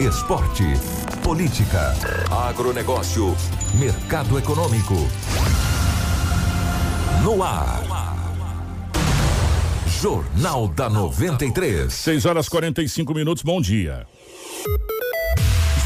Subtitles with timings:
[0.00, 0.62] Esporte.
[1.24, 1.92] Política.
[2.30, 3.34] Agronegócio.
[3.80, 4.94] Mercado econômico.
[7.24, 7.82] No ar.
[10.00, 11.92] Jornal da 93.
[11.92, 14.06] 6 horas 45 minutos, bom dia.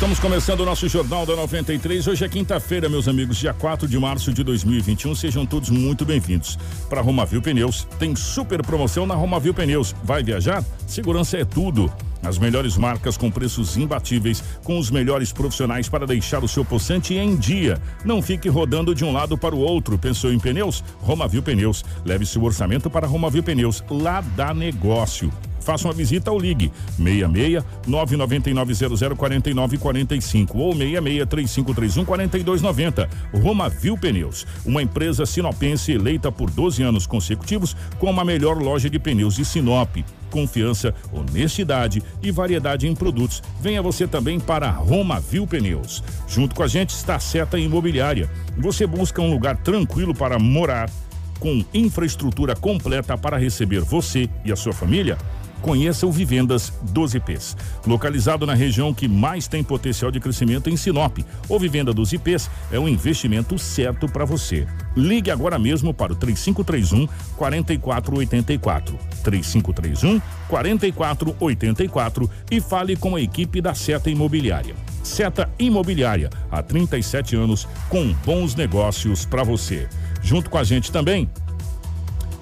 [0.03, 2.09] Estamos começando o nosso Jornal da 93.
[2.09, 5.15] Hoje é quinta-feira, meus amigos, dia 4 de março de 2021.
[5.15, 6.59] Sejam todos muito bem-vindos.
[6.91, 9.95] Para Romavil Pneus, tem super promoção na Romavil Pneus.
[10.03, 10.65] Vai viajar?
[10.89, 11.89] Segurança é tudo.
[12.21, 17.15] As melhores marcas com preços imbatíveis, com os melhores profissionais para deixar o seu poçante
[17.15, 17.81] em dia.
[18.05, 19.97] Não fique rodando de um lado para o outro.
[19.97, 20.83] Pensou em pneus?
[20.99, 21.85] Romavil Pneus.
[22.05, 23.85] Leve seu orçamento para Romavil Pneus.
[23.89, 25.33] Lá dá negócio.
[25.63, 33.09] Faça uma visita ou ligue 66 999 49 45 ou 66 3531 4290.
[33.41, 38.99] Romavil Pneus, uma empresa sinopense eleita por 12 anos consecutivos como a melhor loja de
[38.99, 39.97] pneus de Sinop.
[40.31, 43.43] Confiança, honestidade e variedade em produtos.
[43.61, 46.03] Venha você também para Romavil Pneus.
[46.27, 48.31] Junto com a gente está a Seta Imobiliária.
[48.57, 50.91] Você busca um lugar tranquilo para morar,
[51.39, 55.19] com infraestrutura completa para receber você e a sua família?
[55.63, 57.57] Conheça o Vivendas 12Ps.
[57.87, 61.19] Localizado na região que mais tem potencial de crescimento em Sinop.
[61.49, 64.67] O Vivenda dos IPs é o investimento certo para você.
[64.97, 68.99] Ligue agora mesmo para o 3531 4484.
[69.23, 74.75] 3531 4484 e fale com a equipe da Seta Imobiliária.
[75.03, 79.89] Seta Imobiliária, há 37 anos com bons negócios para você.
[80.23, 81.29] Junto com a gente também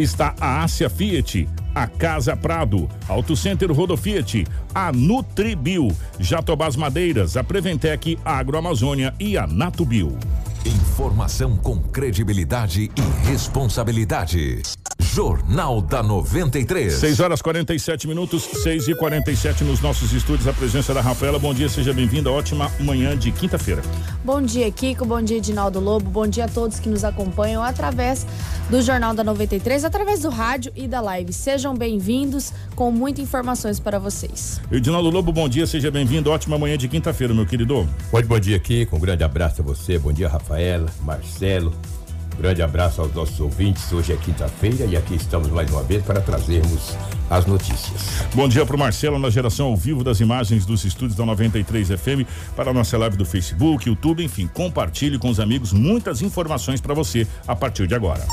[0.03, 4.45] está a Ásia Fiat, a Casa Prado, Auto Center Rodo Fiat,
[4.75, 5.89] a Nutribio,
[6.19, 10.17] Jatobás Madeiras, a Preventec, Agroamazônia e a Natubio.
[10.65, 14.61] Informação com credibilidade e responsabilidade.
[15.01, 16.93] Jornal da 93.
[16.93, 20.47] 6 horas 47 minutos, 6 e 47 nos nossos estúdios.
[20.47, 21.39] A presença da Rafaela.
[21.39, 22.31] Bom dia, seja bem-vinda.
[22.31, 23.83] Ótima manhã de quinta-feira.
[24.23, 25.07] Bom dia, Kiko.
[25.07, 26.09] Bom dia, Edinaldo Lobo.
[26.11, 28.27] Bom dia a todos que nos acompanham através
[28.69, 31.33] do Jornal da 93, através do rádio e da live.
[31.33, 34.61] Sejam bem-vindos com muitas informações para vocês.
[34.71, 36.31] Edinaldo Lobo, bom dia, seja bem-vindo.
[36.31, 37.89] Ótima manhã de quinta-feira, meu querido.
[38.13, 39.99] Muito bom dia aqui, com um grande abraço a você.
[39.99, 40.50] Bom dia, Rafaela,
[41.03, 41.73] Marcelo.
[42.35, 43.93] Um grande abraço aos nossos ouvintes.
[43.93, 46.97] Hoje é quinta-feira e aqui estamos mais uma vez para trazermos
[47.29, 48.25] as notícias.
[48.35, 51.89] Bom dia para o Marcelo na geração ao vivo das imagens dos estúdios da 93
[51.89, 56.81] FM para a nossa live do Facebook, YouTube, enfim, compartilhe com os amigos muitas informações
[56.81, 58.27] para você a partir de agora.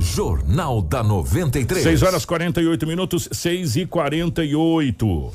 [0.00, 1.82] Jornal da 93.
[1.82, 5.32] 6 horas 48 minutos, 6 e 48.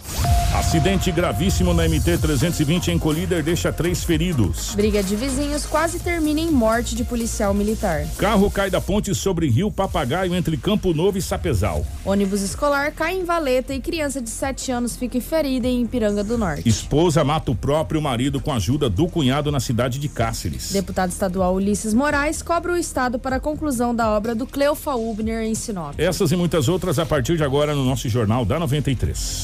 [0.57, 4.73] Acidente gravíssimo na MT 320 em Colíder deixa três feridos.
[4.73, 8.07] Briga de vizinhos quase termina em morte de policial militar.
[8.17, 11.85] Carro cai da ponte sobre Rio Papagaio entre Campo Novo e Sapezal.
[12.03, 16.39] Ônibus escolar cai em Valeta e criança de 7 anos fica ferida em Ipiranga do
[16.39, 16.67] Norte.
[16.67, 20.71] Esposa mata o próprio marido com a ajuda do cunhado na cidade de Cáceres.
[20.71, 25.43] Deputado estadual Ulisses Moraes cobra o Estado para a conclusão da obra do Cleofa Ubner
[25.43, 25.93] em Sinop.
[25.99, 29.43] Essas e muitas outras a partir de agora no nosso Jornal da 93.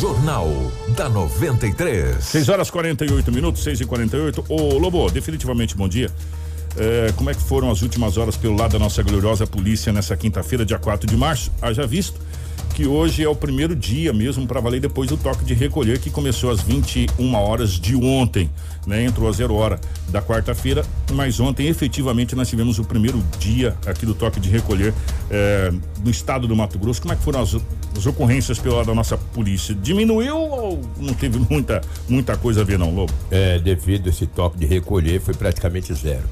[0.00, 0.48] Jornal
[0.96, 2.24] da 93.
[2.24, 6.10] 6 horas 48 minutos, 6 e 48 Ô Lobo, definitivamente bom dia.
[6.74, 10.16] É, como é que foram as últimas horas pelo lado da nossa gloriosa polícia nessa
[10.16, 11.52] quinta-feira, dia 4 de março?
[11.60, 12.18] Haja visto
[12.80, 16.08] que hoje é o primeiro dia mesmo para valer depois do toque de recolher que
[16.08, 18.48] começou às 21 horas de ontem,
[18.86, 19.04] né?
[19.04, 20.82] Entrou a zero hora da quarta-feira,
[21.12, 24.94] mas ontem efetivamente nós tivemos o primeiro dia aqui do toque de recolher
[25.30, 25.70] é,
[26.02, 27.02] no estado do Mato Grosso.
[27.02, 27.54] Como é que foram as,
[27.98, 29.74] as ocorrências pelo lado da nossa polícia?
[29.74, 33.12] Diminuiu ou não teve muita, muita coisa a ver não, Lobo?
[33.30, 36.24] É, devido a esse toque de recolher, foi praticamente zero.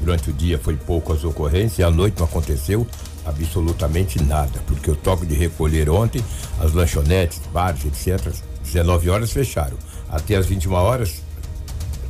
[0.00, 2.86] Durante o dia foi pouco as ocorrências à noite não aconteceu
[3.30, 6.22] absolutamente nada, porque o toque de recolher ontem,
[6.60, 8.32] as lanchonetes, bares, etc.,
[8.62, 9.76] 19 horas fecharam.
[10.08, 11.22] Até as 21 horas,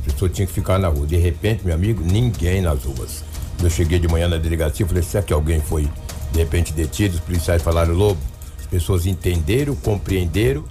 [0.01, 1.05] a pessoa tinha que ficar na rua.
[1.05, 3.23] De repente, meu amigo, ninguém nas ruas.
[3.61, 5.87] Eu cheguei de manhã na delegacia, falei, será que alguém foi
[6.31, 7.15] de repente detido?
[7.15, 8.19] Os policiais falaram, Lobo,
[8.59, 10.65] as pessoas entenderam, compreenderam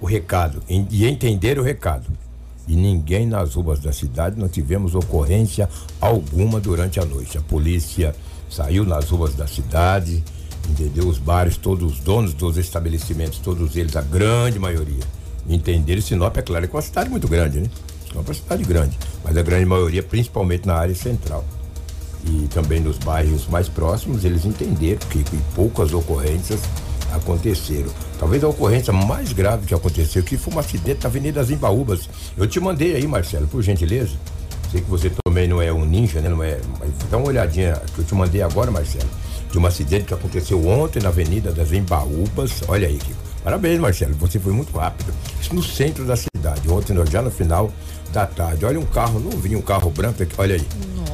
[0.00, 2.10] o recado e entenderam o recado.
[2.66, 5.68] E ninguém nas ruas da cidade, não tivemos ocorrência
[6.00, 7.38] alguma durante a noite.
[7.38, 8.14] A polícia
[8.52, 10.22] saiu nas ruas da cidade,
[10.68, 11.08] entendeu?
[11.08, 15.02] Os bares, todos os donos dos estabelecimentos, todos eles, a grande maioria,
[15.48, 16.02] entenderam.
[16.02, 17.70] Sinop, é claro, é uma cidade muito grande, né?
[18.06, 21.44] Sinop é uma cidade grande, mas a grande maioria, principalmente na área central.
[22.24, 26.60] E também nos bairros mais próximos, eles entenderam que, que poucas ocorrências
[27.12, 27.90] aconteceram.
[28.18, 32.08] Talvez a ocorrência mais grave que aconteceu que foi um acidente na Avenida Zimbaúbas.
[32.36, 34.16] Eu te mandei aí, Marcelo, por gentileza.
[34.72, 36.30] Sei que você também não é um ninja, né?
[36.30, 39.08] Não é, mas dá uma olhadinha que eu te mandei agora, Marcelo,
[39.50, 42.62] de um acidente que aconteceu ontem na Avenida das Embaúbas.
[42.66, 43.20] Olha aí, Kiko.
[43.44, 45.12] Parabéns, Marcelo, você foi muito rápido.
[45.38, 47.70] Isso no centro da cidade, ontem já no final
[48.14, 48.64] da tarde.
[48.64, 50.66] Olha um carro novinho, um carro branco, olha aí.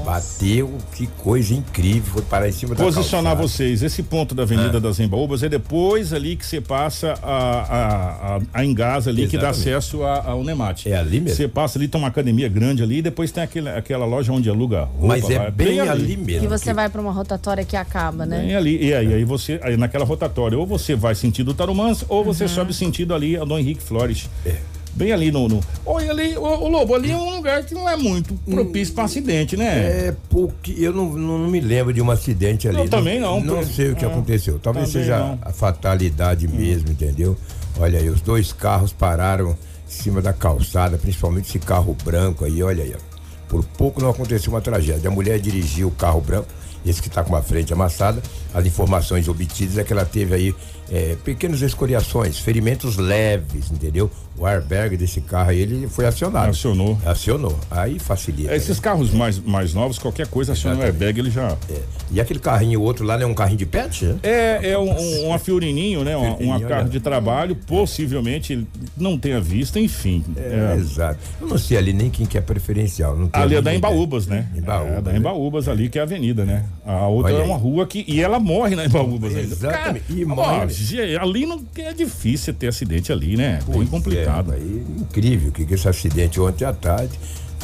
[0.08, 3.46] Bateu, que coisa incrível, foi parar em cima da Posicionar calçada.
[3.46, 8.36] vocês, esse ponto da Avenida das Embaúbas é depois ali que você passa a, a,
[8.36, 9.68] a, a Engasa ali, que dá Exatamente.
[9.68, 10.90] acesso a- ao Nemate.
[10.90, 11.36] É ali mesmo?
[11.36, 14.48] Você passa ali, tem uma academia grande ali, e depois tem aquele, aquela loja onde
[14.48, 15.06] aluga roupa.
[15.08, 16.44] Mas lá, é bem, ali mesmo.
[16.46, 16.76] E você Kiko.
[16.76, 18.38] vai pra uma rotatória que acaba, né?
[18.40, 18.82] Bem ali.
[18.82, 22.48] E aí, aí você, aí naquela rotatória, ou você vai sentido Tarumãs, ou você Uhum.
[22.48, 24.28] sobe sentido ali a Dom Henrique Flores.
[24.46, 24.56] É.
[24.98, 25.48] Bem ali no.
[25.48, 28.94] no olha ali, o, o Lobo, ali é um lugar que não é muito propício
[28.94, 29.66] para acidente, né?
[30.08, 32.78] É porque eu não, não, não me lembro de um acidente ali.
[32.78, 34.58] Eu também não, Não por- sei o que é, aconteceu.
[34.58, 35.34] Talvez seja não.
[35.34, 35.38] Hum.
[35.42, 37.36] a fatalidade mesmo, entendeu?
[37.78, 39.56] Olha aí, os dois carros pararam em
[39.90, 42.92] cima da calçada, principalmente esse carro branco aí, olha aí.
[42.94, 43.18] ó.
[43.48, 45.08] Por pouco não aconteceu uma tragédia.
[45.08, 46.48] A mulher dirigiu o carro branco,
[46.84, 48.20] esse que está com a frente amassada.
[48.52, 50.54] As informações obtidas é que ela teve aí
[50.90, 54.10] é, pequenas escoriações, ferimentos leves, entendeu?
[54.38, 56.50] O airbag desse carro aí, ele foi acionado.
[56.50, 56.96] Acionou.
[57.04, 57.58] Acionou.
[57.70, 58.54] Aí facilita.
[58.54, 58.82] Esses né?
[58.82, 61.56] carros mais, mais novos, qualquer coisa, aciona o airbag, ele já.
[61.70, 61.80] É.
[62.10, 64.04] E aquele carrinho outro lá não é um carrinho de pet?
[64.04, 64.16] né?
[64.22, 66.12] É, é um, um, uma Fiorininho, né?
[66.12, 70.24] Fiorininho, uma carro de trabalho, possivelmente não tenha vista, enfim.
[70.36, 70.78] É, É.
[70.78, 71.18] Exato.
[71.40, 73.16] Eu não sei ali nem quem que é preferencial.
[73.16, 74.46] Não Ali é da Embaúbas, né?
[74.54, 75.18] Embaúbas, é da né?
[75.18, 76.64] Embaúbas ali, que é a avenida, né?
[76.86, 77.60] A outra Olha é uma aí.
[77.60, 78.04] rua que.
[78.06, 79.52] E ela morre na Embaúbas ainda.
[79.54, 80.04] Exatamente.
[80.04, 80.68] Cara, E ó, morre.
[80.70, 83.58] ge- ali não é difícil ter acidente ali, né?
[83.66, 84.27] Bem Pois complicado.
[84.28, 87.18] É, aí, incrível que esse acidente ontem à tarde,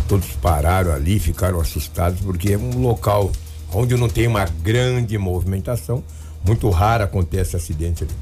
[0.09, 3.31] todos pararam ali, ficaram assustados, porque é um local
[3.73, 6.03] onde não tem uma grande movimentação,
[6.45, 8.13] muito raro acontece acidente ali.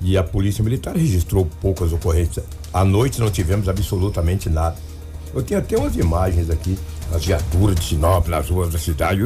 [0.00, 2.44] E a Polícia Militar registrou poucas ocorrências.
[2.72, 4.76] À noite não tivemos absolutamente nada.
[5.32, 6.78] Eu tenho até umas imagens aqui,
[7.12, 9.20] as viaturas de Sinop nas ruas da cidade,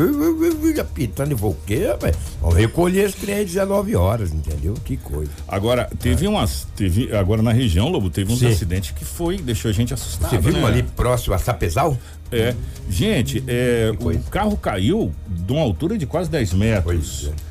[0.81, 2.17] apitando e vou o quê, rapaz?
[2.41, 4.75] Vão recolher esse trem às 19 horas, entendeu?
[4.85, 5.31] Que coisa.
[5.47, 6.67] Agora, teve umas.
[6.77, 8.49] Teve, agora na região, Lobo, teve uns Sim.
[8.49, 10.31] acidentes que foi, deixou a gente assustado.
[10.31, 10.61] Você viu né?
[10.61, 11.97] um ali próximo a Sapezal?
[12.31, 12.55] É.
[12.91, 16.85] Gente, é, o carro caiu de uma altura de quase 10 metros.
[16.85, 17.48] Pois é.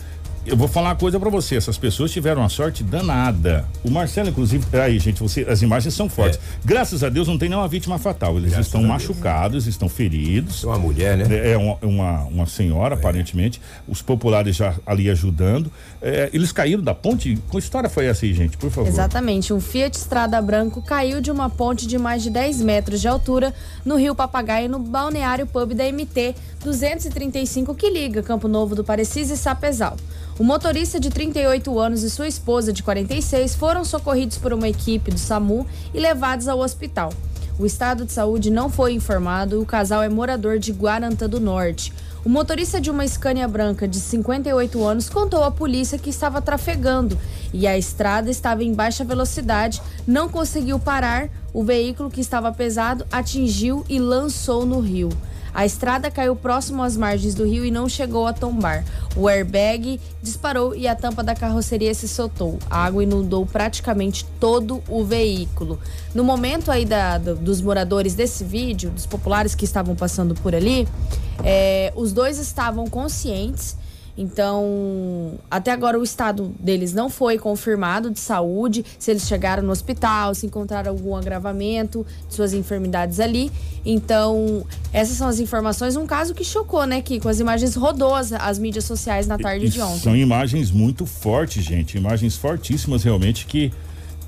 [0.48, 3.66] Eu vou falar uma coisa pra você, essas pessoas tiveram uma sorte danada.
[3.84, 6.40] O Marcelo, inclusive, aí, gente, você, as imagens são fortes.
[6.64, 8.38] Graças a Deus não tem nenhuma vítima fatal.
[8.38, 8.56] Eles É.
[8.56, 8.94] Graças estão a Deus.
[8.94, 10.64] machucados, estão feridos.
[10.64, 11.52] É uma mulher, né?
[11.52, 13.62] É uma, uma, uma senhora, aparentemente.
[13.88, 15.70] Os populares já ali ajudando.
[16.02, 17.38] É, eles caíram da ponte.
[17.52, 18.58] Que história foi essa aí, gente?
[18.58, 18.88] Por favor.
[18.88, 23.08] Exatamente, um Fiat Strada Branco caiu de uma ponte de mais de 10 metros de
[23.08, 23.54] altura
[23.84, 26.36] no Rio Papagaio, no balneário pub da MT
[26.68, 29.96] 235, que liga Campo Novo do Parecis e Sapezal.
[30.38, 35.10] O motorista de 38 anos e sua esposa de 46 foram socorridos por uma equipe
[35.10, 37.14] do SAMU e levados ao hospital.
[37.58, 41.94] O estado de saúde não foi informado o casal é morador de Guarantã do Norte.
[42.25, 47.18] O motorista de uma Scania branca de 58 anos contou à polícia que estava trafegando
[47.54, 53.08] e a estrada estava em baixa velocidade, não conseguiu parar, o veículo que estava pesado
[53.10, 55.10] atingiu e lançou no rio.
[55.54, 58.86] A estrada caiu próximo às margens do rio e não chegou a tombar.
[59.16, 62.60] O airbag disparou e a tampa da carroceria se soltou.
[62.70, 65.80] A água inundou praticamente todo o veículo.
[66.13, 70.54] No momento aí da- do- dos moradores desse vídeo, dos populares que estavam passando por
[70.54, 70.88] ali,
[71.44, 73.75] é, os dois estavam conscientes.
[74.17, 79.71] Então, até agora o estado deles não foi confirmado de saúde, se eles chegaram no
[79.71, 83.51] hospital, se encontraram algum agravamento de suas enfermidades ali.
[83.86, 85.95] Então, essas são as informações.
[85.95, 87.29] Um caso que chocou, né, Kiko?
[87.29, 90.00] As imagens rodou as, as mídias sociais na tarde E de ontem.
[90.00, 91.95] São imagens muito fortes, gente.
[91.95, 93.71] Imagens fortíssimas, realmente, que.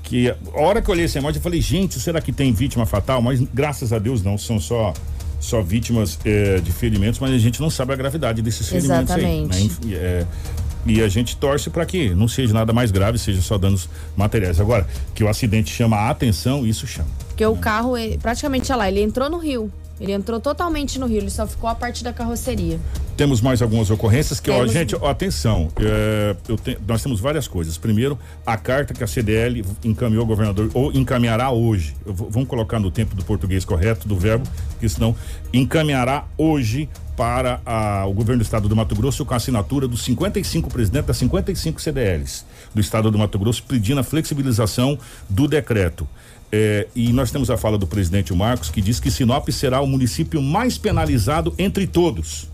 [0.04, 2.86] que a hora que eu olhei essa imagem, eu falei, gente, será que tem vítima
[2.86, 3.20] fatal?
[3.20, 4.94] Mas graças a Deus não, são só.
[5.40, 9.24] Só vítimas eh, de ferimentos, mas a gente não sabe a gravidade desses ferimentos aí.
[9.24, 9.48] Exatamente.
[9.56, 9.60] né?
[9.62, 10.26] Enfim, é,
[10.86, 14.60] e a gente torce para que não seja nada mais grave, seja só danos materiais.
[14.60, 17.08] Agora, que o acidente chama a atenção, isso chama.
[17.28, 19.72] Porque o carro, ele- praticamente, olha lá, ele entrou no rio.
[20.00, 22.80] Ele entrou totalmente no rio, ele só ficou a parte da carroceria.
[23.18, 27.76] Temos mais algumas ocorrências que, ó, gente, ó, atenção, é, te- nós temos várias coisas.
[27.76, 32.80] Primeiro, a carta que a CDL encaminhou ao governador, ou encaminhará hoje, vou- vamos colocar
[32.80, 35.14] no tempo do português correto, do verbo, porque senão
[35.52, 40.02] encaminhará hoje para a- o governo do estado do Mato Grosso com a assinatura dos
[40.02, 46.08] 55 presidentes das 55 CDLs do estado do Mato Grosso pedindo a flexibilização do decreto.
[46.52, 49.86] É, e nós temos a fala do presidente Marcos que diz que Sinop será o
[49.86, 52.48] município mais penalizado entre todos.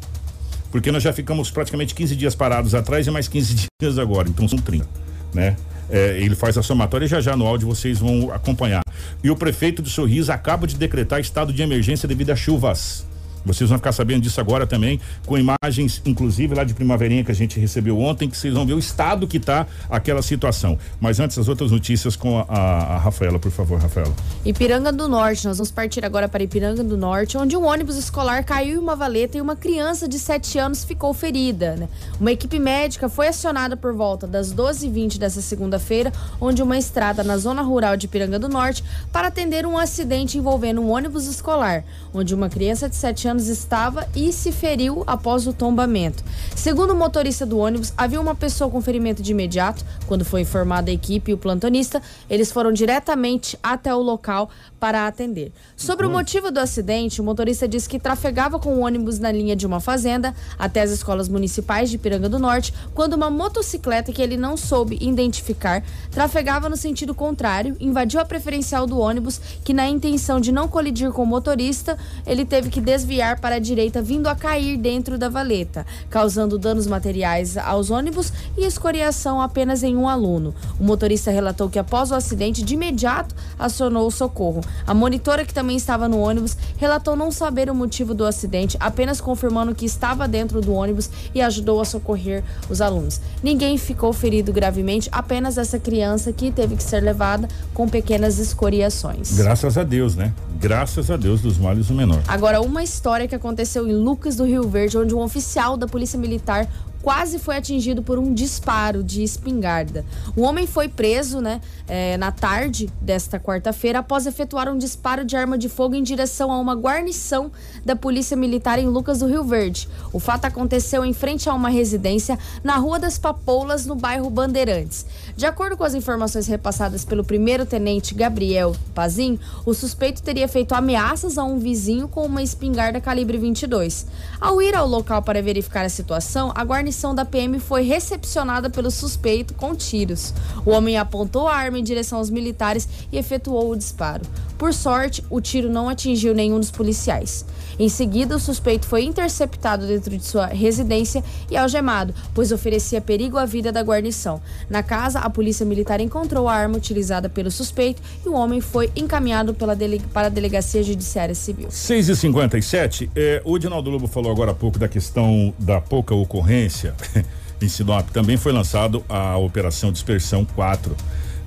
[0.71, 4.47] Porque nós já ficamos praticamente 15 dias parados atrás e mais 15 dias agora, então
[4.47, 4.87] são 30,
[5.33, 5.57] né?
[5.89, 8.83] É, ele faz a somatória já já no áudio vocês vão acompanhar.
[9.23, 13.07] E o prefeito de Sorriso acaba de decretar estado de emergência devido a chuvas.
[13.47, 17.35] Vocês vão ficar sabendo disso agora também, com imagens, inclusive lá de Primaverinha que a
[17.35, 20.77] gente recebeu ontem, que vocês vão ver o estado que está aquela situação.
[21.01, 24.13] Mas antes, as outras notícias com a, a- a Rafaela, por favor, Rafaela.
[24.45, 28.45] Ipiranga do Norte, nós vamos partir agora para Ipiranga do Norte, onde um ônibus escolar
[28.45, 31.77] caiu em uma valeta e uma criança de 7 anos ficou ferida.
[31.77, 31.89] né?
[32.21, 37.37] Uma equipe médica foi acionada por volta das 12h20 dessa segunda-feira, onde uma estrada na
[37.37, 41.85] zona rural de Ipiranga do Norte, para atender um acidente envolvendo um ônibus escolar,
[42.15, 46.25] onde uma criança de 7 anos estava e se feriu após o tombamento.
[46.55, 49.85] Segundo o motorista do ônibus, havia uma pessoa com ferimento de imediato.
[50.07, 52.01] Quando foi informada a equipe e o plantonista,
[52.31, 54.49] eles foram diretamente até o local
[54.81, 55.53] para atender.
[55.77, 59.57] Sobre o motivo do acidente, o motorista disse que trafegava com o ônibus na linha
[59.57, 64.23] de uma fazenda até as escolas municipais de Piranga do Norte, quando uma motocicleta que
[64.23, 69.89] ele não soube identificar trafegava no sentido contrário, invadiu a preferencial do ônibus, que na
[69.89, 74.29] intenção de não colidir com o motorista, ele teve que desviar para a direita, vindo
[74.29, 80.09] a cair dentro da valeta, causando danos materiais aos ônibus e escoriação apenas em um
[80.09, 80.55] aluno.
[80.79, 84.61] O motorista relatou que após o acidente, de imediato acionou o socorro.
[84.87, 89.21] A monitora, que também estava no ônibus, relatou não saber o motivo do acidente, apenas
[89.21, 93.21] confirmando que estava dentro do ônibus e ajudou a socorrer os alunos.
[93.43, 99.37] Ninguém ficou ferido gravemente, apenas essa criança que teve que ser levada com pequenas escoriações.
[99.37, 100.33] Graças a Deus, né?
[100.59, 102.21] Graças a Deus dos males o menor.
[102.27, 106.19] Agora, uma história que aconteceu em Lucas do Rio Verde, onde um oficial da Polícia
[106.19, 106.69] Militar
[107.07, 110.05] quase foi atingido por um disparo de espingarda.
[110.35, 115.37] O homem foi preso, né, eh, na tarde desta quarta-feira após efetuar um disparo de
[115.37, 117.53] arma de fogo em direção a uma guarnição
[117.85, 119.89] da Polícia Militar em Lucas do Rio Verde.
[120.13, 125.07] O fato aconteceu em frente a uma residência na Rua das Papoulas, no bairro Bandeirantes.
[125.37, 131.37] De acordo com as informações repassadas pelo primeiro-tenente Gabriel Pazin, o suspeito teria feito ameaças
[131.37, 134.07] a um vizinho com uma espingarda calibre 22.
[134.41, 138.91] Ao ir ao local para verificar a situação, a guarnição da PM foi recepcionada pelo
[138.91, 140.33] suspeito com tiros.
[140.65, 144.25] O homem apontou a arma em direção aos militares e efetuou o disparo.
[144.57, 147.45] Por sorte, o tiro não atingiu nenhum dos policiais.
[147.79, 153.37] Em seguida, o suspeito foi interceptado dentro de sua residência e algemado, pois oferecia perigo
[153.37, 154.41] à vida da guarnição.
[154.71, 158.91] Na casa, a polícia militar encontrou a arma utilizada pelo suspeito e o homem foi
[158.97, 161.69] encaminhado dele- para a Delegacia Judiciária Civil.
[161.71, 166.15] 6 e 57 é, o Edinaldo Lobo falou agora há pouco da questão da pouca
[166.15, 166.95] ocorrência
[167.61, 168.09] em Sinop.
[168.11, 170.97] Também foi lançado a Operação Dispersão 4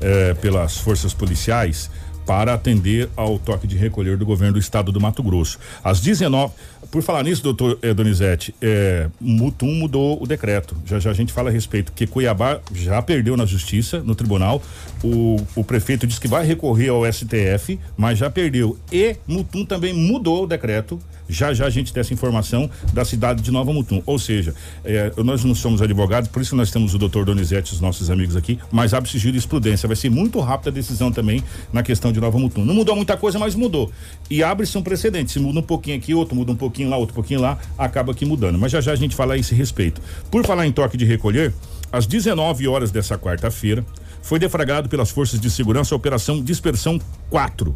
[0.02, 1.90] é, pelas forças policiais
[2.30, 5.58] para atender ao toque de recolher do governo do estado do Mato Grosso.
[5.84, 6.54] Às 19.
[6.92, 10.78] Por falar nisso, doutor eh, Donizete, é, Mutum mudou o decreto.
[10.86, 14.62] Já já a gente fala a respeito, que Cuiabá já perdeu na justiça, no tribunal.
[15.04, 18.78] O, o prefeito disse que vai recorrer ao STF, mas já perdeu.
[18.92, 21.00] E Mutum também mudou o decreto.
[21.30, 24.02] Já já a gente tem essa informação da cidade de Nova Mutum.
[24.06, 27.80] Ou seja, eh, nós não somos advogados, por isso nós temos o doutor Donizete, os
[27.80, 29.88] nossos amigos aqui, mas abre jurisprudência.
[29.88, 32.66] Vai ser muito rápida a decisão também na questão de Nova Mutum.
[32.66, 33.92] Não mudou muita coisa, mas mudou.
[34.30, 35.32] E abre-se um precedente.
[35.32, 38.26] Se muda um pouquinho aqui, outro muda um pouquinho lá, outro pouquinho lá, acaba aqui
[38.26, 38.58] mudando.
[38.58, 40.02] Mas já já a gente fala a esse respeito.
[40.32, 41.54] Por falar em toque de recolher,
[41.92, 43.86] às 19 horas dessa quarta-feira,
[44.22, 47.76] foi deflagrado pelas forças de segurança a Operação Dispersão 4.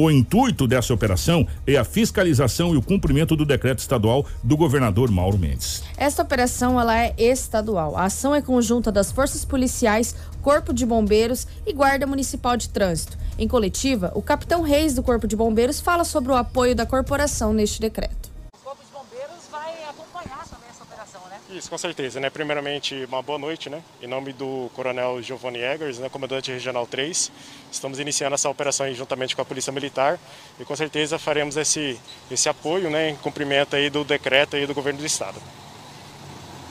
[0.00, 5.10] O intuito dessa operação é a fiscalização e o cumprimento do decreto estadual do governador
[5.10, 5.82] Mauro Mendes.
[5.96, 7.96] Esta operação ela é estadual.
[7.96, 13.18] A ação é conjunta das forças policiais, Corpo de Bombeiros e Guarda Municipal de Trânsito.
[13.36, 17.52] Em coletiva, o capitão Reis do Corpo de Bombeiros fala sobre o apoio da corporação
[17.52, 18.30] neste decreto.
[18.54, 21.40] O Corpo de Bombeiros vai acompanhar também essa operação, né?
[21.58, 22.30] Isso, com certeza, né?
[22.30, 23.82] Primeiramente, uma boa noite, né?
[24.00, 26.08] Em nome do Coronel Giovanni Eggers, né?
[26.08, 27.32] Comandante Regional 3,
[27.72, 30.20] estamos iniciando essa operação juntamente com a Polícia Militar
[30.60, 31.98] e com certeza faremos esse,
[32.30, 33.10] esse apoio, né?
[33.10, 35.42] Em cumprimento aí do decreto aí do Governo do Estado.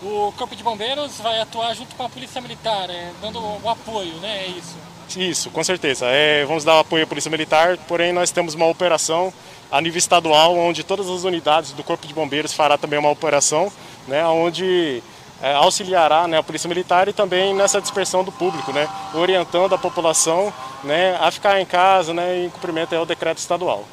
[0.01, 4.13] O Corpo de Bombeiros vai atuar junto com a Polícia Militar, é, dando o apoio,
[4.19, 4.45] né?
[4.45, 4.77] É isso.
[5.17, 6.05] Isso, com certeza.
[6.05, 9.33] É, vamos dar apoio à Polícia Militar, porém nós temos uma operação
[9.69, 13.71] a nível estadual, onde todas as unidades do Corpo de Bombeiros fará também uma operação,
[14.07, 15.01] né, onde
[15.41, 19.77] é, auxiliará né, a Polícia Militar e também nessa dispersão do público, né, orientando a
[19.77, 23.85] população né, a ficar em casa né, em cumprimento ao decreto estadual.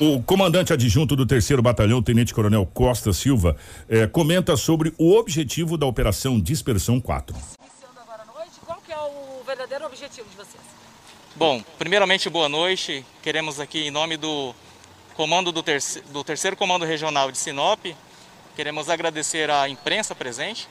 [0.00, 3.56] O comandante adjunto do terceiro batalhão, Tenente Coronel Costa Silva,
[3.88, 7.34] eh, comenta sobre o objetivo da Operação Dispersão 4.
[7.36, 10.62] Iniciando agora à noite, qual que é o verdadeiro objetivo de vocês?
[11.34, 13.04] Bom, primeiramente boa noite.
[13.22, 14.54] Queremos aqui em nome do
[15.16, 17.86] comando do, terce do terceiro comando regional de Sinop,
[18.58, 20.68] queremos agradecer à imprensa presente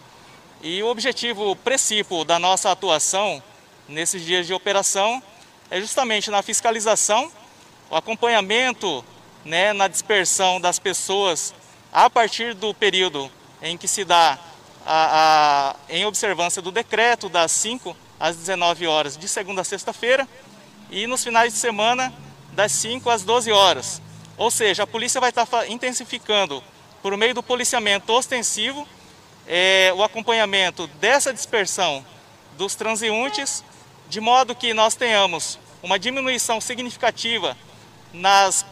[0.61, 3.41] e o objetivo principal da nossa atuação
[3.87, 5.23] nesses dias de operação
[5.71, 7.31] é justamente na fiscalização,
[7.89, 9.05] o acompanhamento
[9.45, 11.55] né, na dispersão das pessoas
[11.89, 14.37] a partir do período em que se dá
[14.85, 20.27] a, a, em observância do decreto das 5 às 19 horas de segunda a sexta-feira
[20.91, 22.13] e nos finais de semana
[22.51, 24.01] das 5 às 12 horas.
[24.35, 26.61] Ou seja, a polícia vai estar intensificando
[27.01, 28.87] por meio do policiamento ostensivo
[29.47, 32.05] é, o acompanhamento dessa dispersão
[32.57, 33.63] dos transeuntes,
[34.09, 37.55] de modo que nós tenhamos uma diminuição significativa
[38.11, 38.65] nas,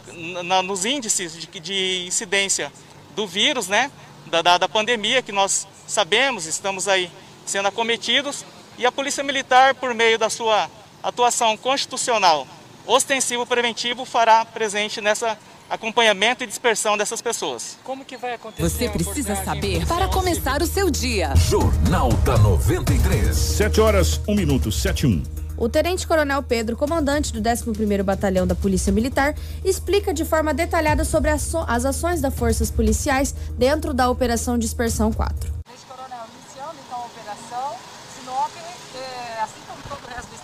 [0.44, 2.72] na, nos índices de, de, incidência
[3.14, 3.90] do vírus, né,
[4.26, 7.10] da, da, da pandemia, que nós sabemos, estamos aí
[7.46, 8.44] sendo acometidos,
[8.76, 10.70] e a Polícia Militar, por meio da sua
[11.02, 12.46] atuação constitucional
[12.86, 17.78] ostensivo preventivo, fará presente nessa acompanhamento e dispersão dessas pessoas.
[17.84, 18.62] Como que vai acontecer?
[18.68, 21.34] Você precisa saber para começar o seu dia.
[21.36, 23.36] Jornal da 93.
[23.36, 25.22] 7 horas, 1 minuto, 7 1.
[25.58, 31.02] O Tenente Coronel Pedro, comandante do 11º Batalhão da Polícia Militar, explica de forma detalhada
[31.02, 35.50] sobre as ações das forças policiais dentro da Operação Dispersão 4.
[35.64, 37.74] Tenente Coronel, iniciando então a operação,
[38.14, 38.50] Sinop,
[38.96, 40.35] é, assim como todo o resto do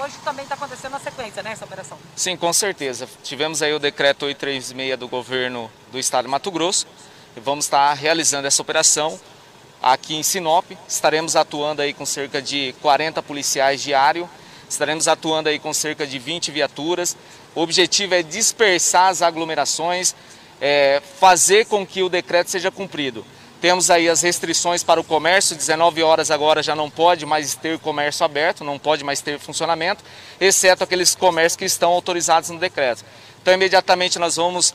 [0.00, 1.98] hoje também está acontecendo a sequência, né, essa operação?
[2.14, 3.08] Sim, com certeza.
[3.22, 6.86] Tivemos aí o decreto 836 do governo do estado de Mato Grosso
[7.36, 9.18] vamos estar realizando essa operação
[9.80, 10.64] aqui em Sinop.
[10.88, 14.28] Estaremos atuando aí com cerca de 40 policiais diário
[14.68, 17.16] Estaremos atuando aí com cerca de 20 viaturas.
[17.54, 20.14] O objetivo é dispersar as aglomerações,
[20.60, 23.24] é, fazer com que o decreto seja cumprido.
[23.60, 27.76] Temos aí as restrições para o comércio, 19 horas agora já não pode mais ter
[27.80, 30.04] comércio aberto, não pode mais ter funcionamento,
[30.40, 33.04] exceto aqueles comércios que estão autorizados no decreto.
[33.42, 34.72] Então imediatamente nós vamos,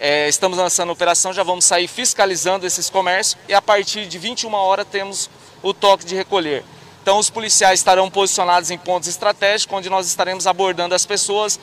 [0.00, 4.16] é, estamos lançando a operação, já vamos sair fiscalizando esses comércios e a partir de
[4.16, 5.28] 21 horas temos
[5.62, 6.64] o toque de recolher.
[7.02, 11.60] Então os policiais estarão posicionados em pontos estratégicos, onde nós estaremos abordando as pessoas,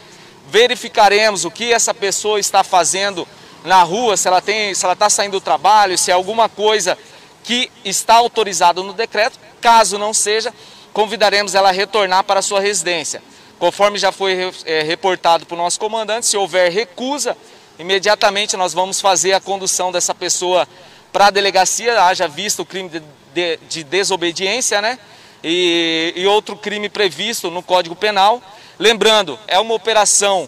[0.47, 3.27] verificaremos o que essa pessoa está fazendo
[3.63, 6.97] na rua, se ela tem, se ela está saindo do trabalho, se é alguma coisa
[7.43, 9.39] que está autorizado no decreto.
[9.61, 10.53] Caso não seja,
[10.93, 13.21] convidaremos ela a retornar para a sua residência.
[13.57, 17.35] Conforme já foi é, reportado para o nosso comandante, se houver recusa,
[17.77, 20.67] imediatamente nós vamos fazer a condução dessa pessoa
[21.11, 23.01] para a delegacia, haja visto o crime de,
[23.33, 24.97] de, de desobediência, né?
[25.43, 28.41] e, e outro crime previsto no Código Penal.
[28.77, 30.47] Lembrando, é uma operação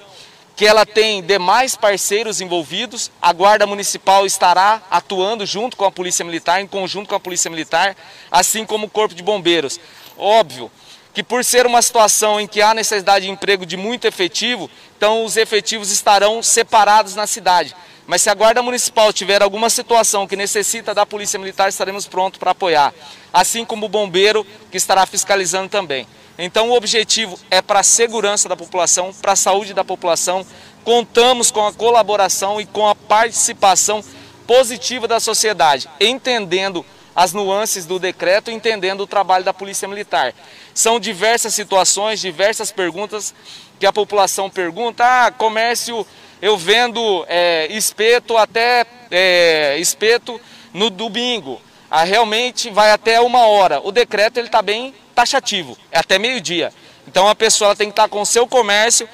[0.62, 3.10] que ela tem demais parceiros envolvidos.
[3.20, 7.50] A Guarda Municipal estará atuando junto com a Polícia Militar, em conjunto com a Polícia
[7.50, 7.98] Militar,
[8.30, 9.80] assim como o Corpo de Bombeiros.
[10.16, 10.70] Óbvio
[11.16, 15.26] que por ser uma situação em que há necessidade de emprego de muito efetivo, então
[15.26, 17.76] os efetivos estarão separados na cidade.
[18.08, 22.40] Mas se a Guarda Municipal tiver alguma situação que necessita da Polícia Militar, estaremos prontos
[22.40, 22.94] para apoiar.
[23.32, 26.08] Assim como o bombeiro, que estará fiscalizando também.
[26.38, 30.46] Então o objetivo é para a segurança da população, para a saúde da população.
[30.84, 34.04] Contamos com a colaboração e com a participação
[34.48, 36.86] positiva da sociedade, entendendo
[37.16, 40.34] as nuances do decreto, entendendo o trabalho da Polícia Militar.
[40.74, 43.34] São diversas situações, diversas perguntas
[43.80, 45.04] que a população pergunta.
[45.04, 46.06] Ah, comércio
[46.42, 50.40] eu vendo é, espeto até é, espeto
[50.74, 51.62] no domingo.
[51.90, 53.82] Ah, realmente vai até uma hora.
[53.84, 56.74] O decreto ele está bem taxativo, é até meio-dia.
[57.08, 59.08] Então a pessoa tem que estar tá com o seu comércio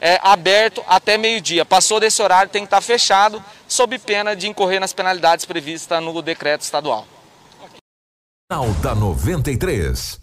[0.00, 1.64] é, aberto até meio-dia.
[1.64, 6.02] Passou desse horário, tem que estar tá fechado, sob pena de incorrer nas penalidades previstas
[6.02, 7.06] no decreto estadual.
[8.82, 10.20] Da 93.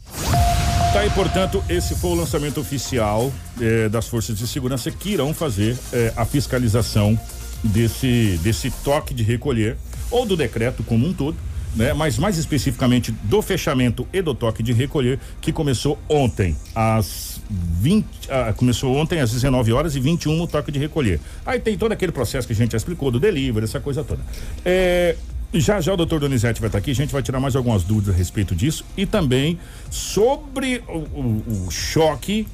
[0.93, 5.33] Tá aí, portanto, esse foi o lançamento oficial eh, das forças de segurança que irão
[5.33, 7.17] fazer eh, a fiscalização
[7.63, 9.77] desse, desse toque de recolher
[10.11, 11.37] ou do decreto como um todo,
[11.77, 11.93] né?
[11.93, 18.05] Mas mais especificamente do fechamento e do toque de recolher que começou ontem às 20,
[18.29, 21.21] ah, começou ontem às 19 horas e 21 o toque de recolher.
[21.45, 24.21] Aí tem todo aquele processo que a gente já explicou do delivery, essa coisa toda.
[24.65, 25.15] É,
[25.59, 28.15] já já o doutor Donizete vai estar aqui, a gente vai tirar mais algumas dúvidas
[28.15, 29.59] a respeito disso e também
[29.89, 32.47] sobre o, o, o choque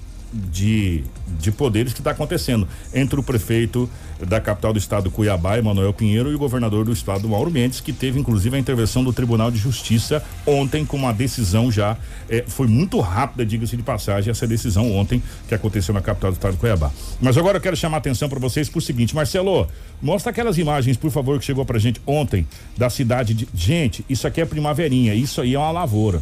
[0.51, 1.03] de,
[1.39, 3.89] de poderes que está acontecendo entre o prefeito
[4.25, 7.93] da capital do estado Cuiabá, Emanuel Pinheiro, e o governador do estado, Mauro Mendes, que
[7.93, 11.97] teve inclusive a intervenção do Tribunal de Justiça ontem com uma decisão já,
[12.29, 16.35] eh, foi muito rápida, diga-se de passagem, essa decisão ontem que aconteceu na capital do
[16.35, 16.91] estado de Cuiabá.
[17.21, 19.67] Mas agora eu quero chamar a atenção para vocês por seguinte, Marcelo,
[20.01, 23.47] mostra aquelas imagens, por favor, que chegou pra gente ontem da cidade de.
[23.53, 26.21] Gente, isso aqui é primaverinha, isso aí é uma lavoura,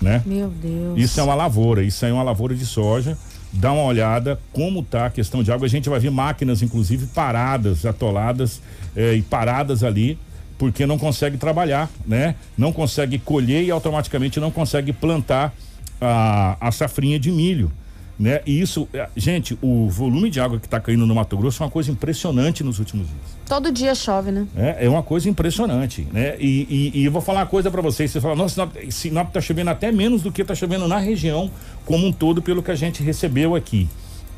[0.00, 0.22] né?
[0.24, 0.98] Meu Deus.
[0.98, 3.16] Isso é uma lavoura, isso aí é uma lavoura de soja.
[3.52, 5.66] Dá uma olhada como tá a questão de água.
[5.66, 8.60] A gente vai ver máquinas, inclusive, paradas, atoladas
[8.94, 10.18] eh, e paradas ali,
[10.58, 12.34] porque não consegue trabalhar, né?
[12.56, 15.54] Não consegue colher e automaticamente não consegue plantar
[16.00, 17.70] a, a safrinha de milho.
[18.18, 18.40] Né?
[18.44, 21.66] E isso, eh, gente, o volume de água que está caindo no Mato Grosso é
[21.66, 23.20] uma coisa impressionante nos últimos dias.
[23.46, 24.44] Todo dia chove, né?
[24.56, 26.34] É, é uma coisa impressionante, né?
[26.40, 28.10] E, e, e eu vou falar uma coisa para vocês.
[28.10, 31.48] Você fala, nossa, Sinop, Sinop tá chovendo até menos do que tá chovendo na região
[31.86, 33.88] como um todo, pelo que a gente recebeu aqui.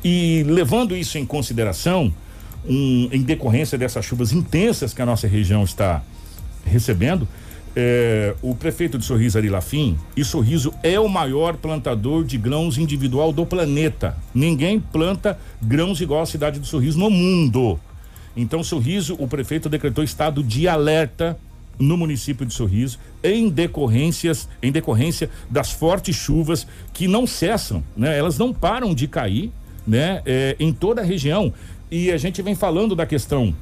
[0.03, 2.13] E levando isso em consideração,
[2.63, 6.03] um, em decorrência dessas chuvas intensas que a nossa região está
[6.63, 7.27] recebendo,
[7.75, 12.77] é, o prefeito de Sorriso Ari Lafim, e Sorriso é o maior plantador de grãos
[12.77, 14.17] individual do planeta.
[14.33, 17.79] Ninguém planta grãos igual a cidade do Sorriso no mundo.
[18.35, 21.37] Então, Sorriso, o prefeito decretou estado de alerta
[21.79, 28.17] no município de Sorriso em decorrências, em decorrência das fortes chuvas que não cessam, né?
[28.17, 29.51] Elas não param de cair,
[29.85, 30.21] né?
[30.25, 31.53] É, em toda a região.
[31.89, 33.53] E a gente vem falando da questão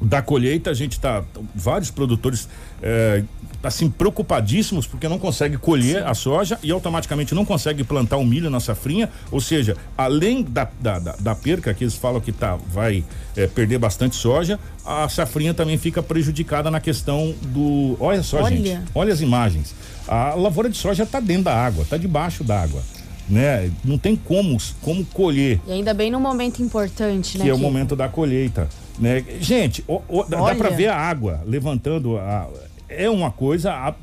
[0.00, 1.22] da colheita, a gente está
[1.54, 2.48] vários produtores
[2.82, 3.22] é,
[3.62, 8.48] assim preocupadíssimos porque não consegue colher a soja e automaticamente não consegue plantar o milho
[8.48, 12.56] na safrinha, ou seja, além da, da, da, da perca que eles falam que tá
[12.56, 13.04] vai
[13.36, 18.56] é, perder bastante soja, a safrinha também fica prejudicada na questão do, olha só Olha.
[18.56, 19.74] gente, olha as imagens,
[20.08, 22.82] a lavoura de soja está dentro da água, está debaixo da água,
[23.28, 23.70] né?
[23.84, 27.44] Não tem como como colher E ainda bem num momento importante, né?
[27.44, 28.68] que é o momento da colheita,
[29.00, 29.24] né?
[29.40, 32.46] Gente, o- o- dá, para ver a água levantando a
[32.88, 33.94] é uma coisa a-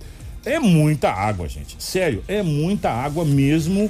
[0.45, 1.75] é muita água, gente.
[1.77, 3.89] Sério, é muita água mesmo.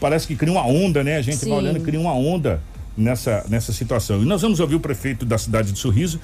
[0.00, 1.16] Parece que cria uma onda, né?
[1.16, 1.48] A gente Sim.
[1.50, 2.60] vai olhando e cria uma onda
[2.96, 4.22] nessa nessa situação.
[4.22, 6.18] E nós vamos ouvir o prefeito da cidade de Sorriso,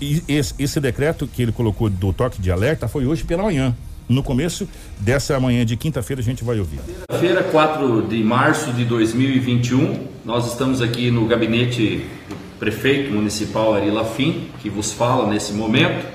[0.00, 3.74] e esse, esse decreto que ele colocou do toque de alerta foi hoje pela manhã.
[4.08, 4.68] No começo
[5.00, 6.78] dessa manhã de quinta-feira a gente vai ouvir.
[7.08, 13.90] Quinta-feira, 4 de março de 2021, nós estamos aqui no gabinete do prefeito municipal Ari
[13.90, 16.06] Lafim, que vos fala nesse momento,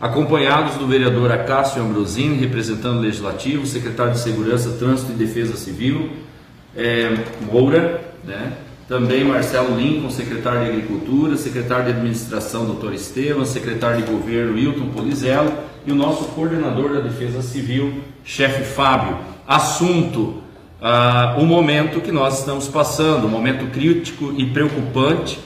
[0.00, 6.10] acompanhados do vereador Acácio Ambrosini, representando o Legislativo, secretário de Segurança, Trânsito e Defesa Civil,
[6.76, 7.14] é,
[7.50, 8.52] Moura, né?
[8.90, 14.88] também Marcelo Lincoln, secretário de Agricultura, secretário de Administração, doutor Estevam, secretário de Governo, Hilton
[14.88, 15.52] Polizello,
[15.86, 19.16] e o nosso coordenador da Defesa Civil, chefe Fábio.
[19.46, 20.42] Assunto,
[20.82, 25.38] ah, o momento que nós estamos passando, um momento crítico e preocupante,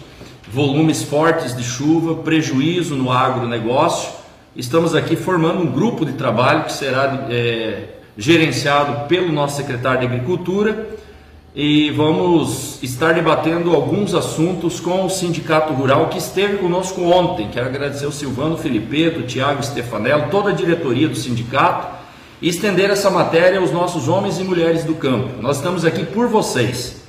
[0.54, 4.12] volumes fortes de chuva, prejuízo no agronegócio.
[4.54, 10.06] Estamos aqui formando um grupo de trabalho que será eh, gerenciado pelo nosso secretário de
[10.06, 10.90] Agricultura
[11.56, 17.48] e vamos estar debatendo alguns assuntos com o Sindicato Rural que esteve conosco ontem.
[17.52, 21.96] Quero agradecer o Silvano Filipeto, o Tiago Stefanello, toda a diretoria do sindicato
[22.40, 25.42] e estender essa matéria aos nossos homens e mulheres do campo.
[25.42, 27.03] Nós estamos aqui por vocês.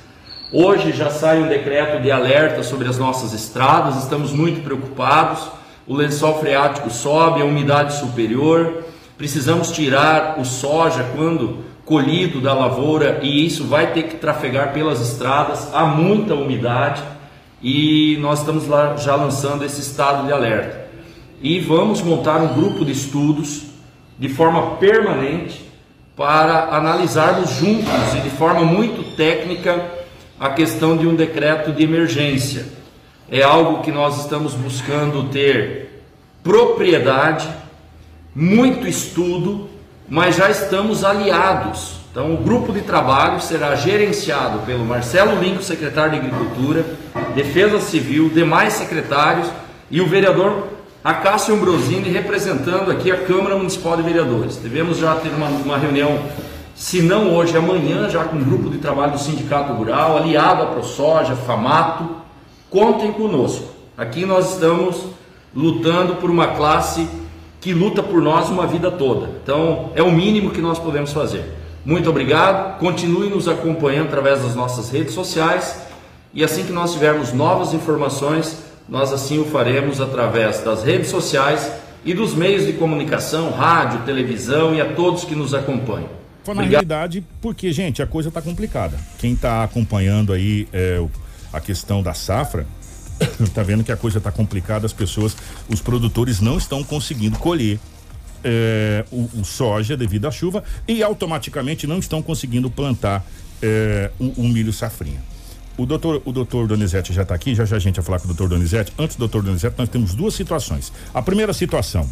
[0.52, 5.48] Hoje já sai um decreto de alerta sobre as nossas estradas, estamos muito preocupados.
[5.88, 8.84] O lençol freático sobe, a umidade superior.
[9.18, 15.00] Precisamos tirar o soja quando colhido da lavoura e isso vai ter que trafegar pelas
[15.00, 15.74] estradas.
[15.74, 17.02] Há muita umidade
[17.60, 20.86] e nós estamos lá já lançando esse estado de alerta.
[21.42, 23.64] E vamos montar um grupo de estudos
[24.16, 25.68] de forma permanente
[26.16, 29.95] para analisarmos juntos e de forma muito técnica
[30.38, 32.66] a questão de um decreto de emergência.
[33.30, 36.02] É algo que nós estamos buscando ter
[36.42, 37.48] propriedade,
[38.34, 39.68] muito estudo,
[40.08, 41.96] mas já estamos aliados.
[42.10, 46.84] Então, o grupo de trabalho será gerenciado pelo Marcelo Lincoln, secretário de Agricultura,
[47.34, 49.48] Defesa Civil, demais secretários
[49.90, 50.68] e o vereador
[51.06, 54.56] Acácio Ambrosini representando aqui a Câmara Municipal de Vereadores.
[54.56, 56.18] Devemos já ter uma, uma reunião,
[56.76, 60.66] se não hoje, amanhã, já com o grupo de trabalho do Sindicato Rural, aliado à
[60.66, 62.06] ProSoja, FAMATO.
[62.68, 63.64] Contem conosco.
[63.96, 65.06] Aqui nós estamos
[65.54, 67.08] lutando por uma classe
[67.62, 69.30] que luta por nós uma vida toda.
[69.42, 71.50] Então, é o mínimo que nós podemos fazer.
[71.82, 72.78] Muito obrigado.
[72.78, 75.80] Continue nos acompanhando através das nossas redes sociais
[76.34, 81.72] e assim que nós tivermos novas informações, nós assim o faremos através das redes sociais
[82.04, 86.15] e dos meios de comunicação, rádio, televisão e a todos que nos acompanham.
[86.54, 86.88] Na Obrigado.
[86.88, 88.96] realidade, porque, gente, a coisa está complicada.
[89.18, 91.04] Quem está acompanhando aí é,
[91.52, 92.66] a questão da safra,
[93.54, 95.36] tá vendo que a coisa está complicada, as pessoas,
[95.68, 97.78] os produtores não estão conseguindo colher
[98.44, 103.24] é, o, o, soja devido à chuva e automaticamente não estão conseguindo plantar
[103.60, 105.22] é, o, o, milho safrinha.
[105.76, 108.24] O doutor, o doutor Donizete já está aqui, já já a gente vai falar com
[108.24, 108.92] o doutor Donizete.
[108.98, 110.92] Antes do doutor Donizete, nós temos duas situações.
[111.12, 112.08] A primeira situação,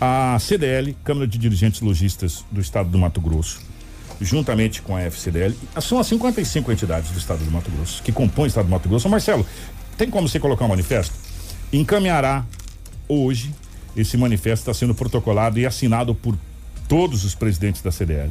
[0.00, 3.60] a CDL, Câmara de Dirigentes Logistas do Estado do Mato Grosso,
[4.20, 8.44] juntamente com a FCDL, são as 55 entidades do Estado do Mato Grosso que compõem
[8.44, 9.08] o Estado do Mato Grosso.
[9.08, 9.46] Marcelo,
[9.96, 11.14] tem como você colocar um manifesto?
[11.72, 12.44] Encaminhará
[13.08, 13.52] hoje,
[13.96, 16.36] esse manifesto está sendo protocolado e assinado por
[16.86, 18.30] todos os presidentes da CDL.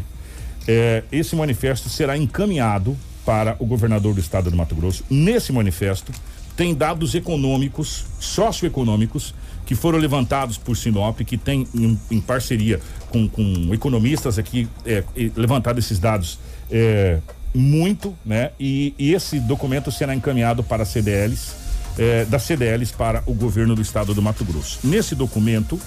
[0.68, 5.04] É, esse manifesto será encaminhado para o governador do estado do Mato Grosso.
[5.10, 6.12] Nesse manifesto
[6.58, 13.30] tem dados econômicos, socioeconômicos, que foram levantados por Sinop, que tem em, em parceria com,
[13.30, 15.04] com, economistas aqui é,
[15.36, 16.40] levantado esses dados
[16.72, 17.20] é,
[17.54, 18.52] muito, né?
[18.60, 21.52] E, e, esse documento será encaminhado para CDLs,
[21.98, 24.80] é, das CDLs para o governo do estado do Mato Grosso.
[24.84, 25.80] Nesse documento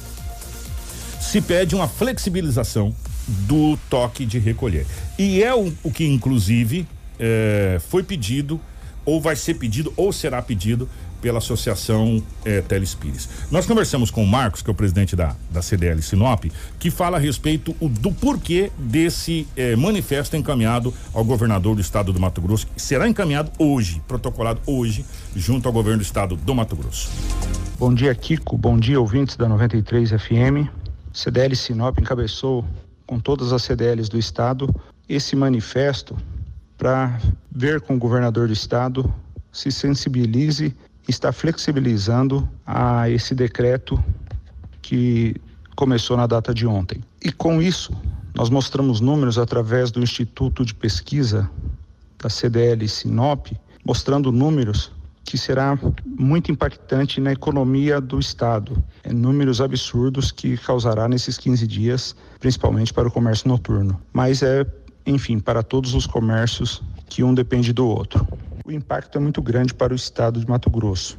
[1.21, 2.95] se pede uma flexibilização
[3.27, 4.87] do toque de recolher.
[5.19, 6.87] E é o, o que, inclusive,
[7.19, 8.61] é, foi pedido,
[9.05, 10.89] ou vai ser pedido, ou será pedido
[11.21, 13.29] pela Associação eh, Telespires.
[13.51, 16.45] Nós conversamos com o Marcos, que é o presidente da, da CDL Sinop,
[16.79, 22.13] que fala a respeito o, do porquê desse eh, manifesto encaminhado ao governador do estado
[22.13, 25.05] do Mato Grosso, que será encaminhado hoje, protocolado hoje,
[25.37, 27.11] junto ao governo do estado do Mato Grosso.
[27.79, 28.57] Bom dia, Kiko.
[28.57, 30.69] Bom dia, ouvintes da 93 FM.
[31.13, 32.65] CDL Sinop encabeçou,
[33.07, 34.73] com todas as CDLs do estado,
[35.09, 36.17] esse manifesto
[36.81, 37.21] para
[37.53, 39.13] ver com o governador do estado
[39.53, 40.75] se sensibilize
[41.07, 44.03] está flexibilizando a esse decreto
[44.81, 45.37] que
[45.77, 47.03] começou na data de ontem.
[47.23, 47.93] E com isso,
[48.35, 51.51] nós mostramos números através do Instituto de Pesquisa
[52.19, 53.49] da CDL Sinop,
[53.85, 54.91] mostrando números
[55.31, 58.83] que será muito impactante na economia do estado.
[59.05, 64.01] É números absurdos que causará nesses 15 dias, principalmente para o comércio noturno.
[64.13, 64.67] Mas é,
[65.07, 68.27] enfim, para todos os comércios que um depende do outro
[68.71, 71.19] o impacto é muito grande para o estado de Mato Grosso.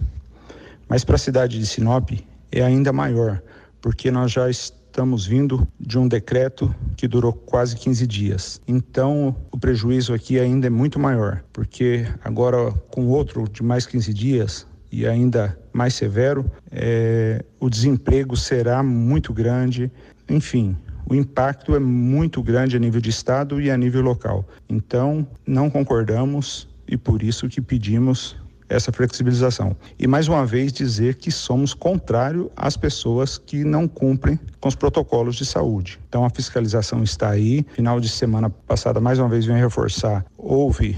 [0.88, 2.12] Mas para a cidade de Sinop
[2.52, 3.42] é ainda maior,
[3.82, 8.62] porque nós já estamos vindo de um decreto que durou quase 15 dias.
[8.68, 14.14] Então, o prejuízo aqui ainda é muito maior, porque agora com outro de mais 15
[14.14, 19.92] dias e ainda mais severo, é, o desemprego será muito grande.
[20.30, 20.76] Enfim,
[21.10, 24.48] o impacto é muito grande a nível de estado e a nível local.
[24.70, 28.36] Então, não concordamos e por isso que pedimos
[28.72, 29.76] essa flexibilização.
[30.00, 34.76] E mais uma vez dizer que somos contrário às pessoas que não cumprem com os
[34.76, 36.00] protocolos de saúde.
[36.08, 37.66] Então a fiscalização está aí.
[37.74, 40.98] Final de semana passada, mais uma vez, venho reforçar, houve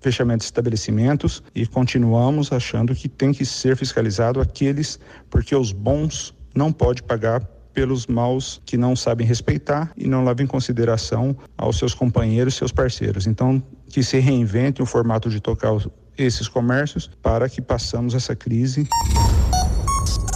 [0.00, 4.98] fechamento de estabelecimentos e continuamos achando que tem que ser fiscalizado aqueles
[5.30, 7.40] porque os bons não pode pagar
[7.74, 12.70] pelos maus que não sabem respeitar e não levam em consideração aos seus companheiros, seus
[12.70, 13.26] parceiros.
[13.26, 15.76] Então, que se reinvente o formato de tocar
[16.16, 18.88] esses comércios para que passamos essa crise.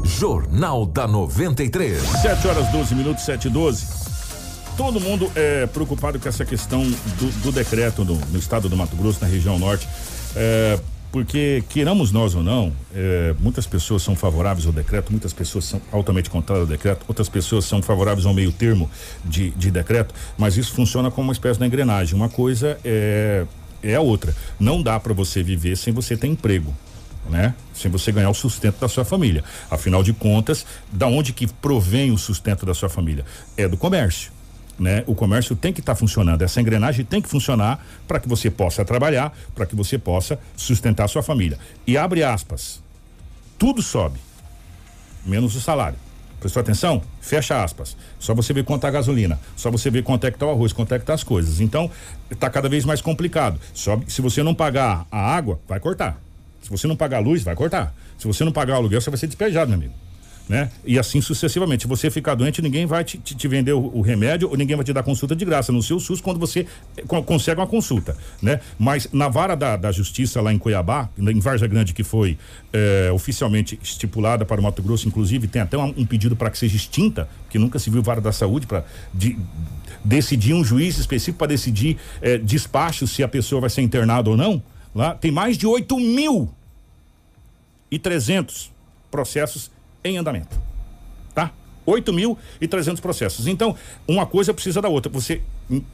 [0.04, 2.02] Jornal da 93.
[2.02, 3.86] 7 horas 12 minutos, 7 e 12.
[4.76, 8.96] Todo mundo é preocupado com essa questão do, do decreto no, no, estado do Mato
[8.96, 9.88] Grosso, na região norte.
[10.36, 10.78] É,
[11.10, 15.80] porque, queiramos nós ou não, é, muitas pessoas são favoráveis ao decreto, muitas pessoas são
[15.90, 18.90] altamente contrárias ao decreto, outras pessoas são favoráveis ao meio termo
[19.24, 22.14] de, de decreto, mas isso funciona como uma espécie de engrenagem.
[22.14, 23.46] Uma coisa é,
[23.82, 24.34] é a outra.
[24.60, 26.74] Não dá para você viver sem você ter emprego.
[27.28, 27.54] Né?
[27.74, 29.44] Sem você ganhar o sustento da sua família.
[29.70, 33.22] Afinal de contas, da onde que provém o sustento da sua família?
[33.54, 34.32] É do comércio
[34.78, 35.02] né?
[35.06, 38.50] O comércio tem que estar tá funcionando, essa engrenagem tem que funcionar para que você
[38.50, 41.58] possa trabalhar, para que você possa sustentar a sua família.
[41.86, 42.82] E abre aspas.
[43.58, 44.20] Tudo sobe,
[45.26, 45.98] menos o salário.
[46.38, 47.02] Prestou atenção?
[47.20, 47.96] Fecha aspas.
[48.20, 50.50] Só você ver quanto é a gasolina, só você ver quanto é que tá o
[50.50, 51.60] arroz, quanto é que tá as coisas.
[51.60, 51.90] Então,
[52.30, 53.60] está cada vez mais complicado.
[53.74, 56.20] Sobe, se você não pagar a água, vai cortar.
[56.62, 57.92] Se você não pagar a luz, vai cortar.
[58.16, 60.07] Se você não pagar o aluguel, você vai ser despejado, meu amigo
[60.48, 60.70] né?
[60.84, 61.82] E assim sucessivamente.
[61.82, 64.74] Se você ficar doente, ninguém vai te, te, te vender o, o, remédio ou ninguém
[64.74, 68.16] vai te dar consulta de graça no seu SUS quando você eh, consegue uma consulta,
[68.40, 68.60] né?
[68.78, 72.38] Mas na vara da, da justiça lá em Cuiabá, em Varja Grande, que foi
[72.72, 76.56] eh, oficialmente estipulada para o Mato Grosso, inclusive tem até um, um pedido para que
[76.56, 79.38] seja extinta, que nunca se viu vara da saúde para de,
[80.04, 84.36] decidir um juiz específico para decidir eh, despacho se a pessoa vai ser internada ou
[84.36, 84.62] não.
[84.94, 86.50] Lá tem mais de 8 mil
[87.90, 88.72] e 300
[89.10, 89.70] processos
[90.04, 90.60] em andamento.
[91.34, 91.52] Tá?
[91.86, 93.46] 8 mil e 300 processos.
[93.46, 93.74] Então,
[94.06, 95.10] uma coisa precisa da outra.
[95.10, 95.40] Você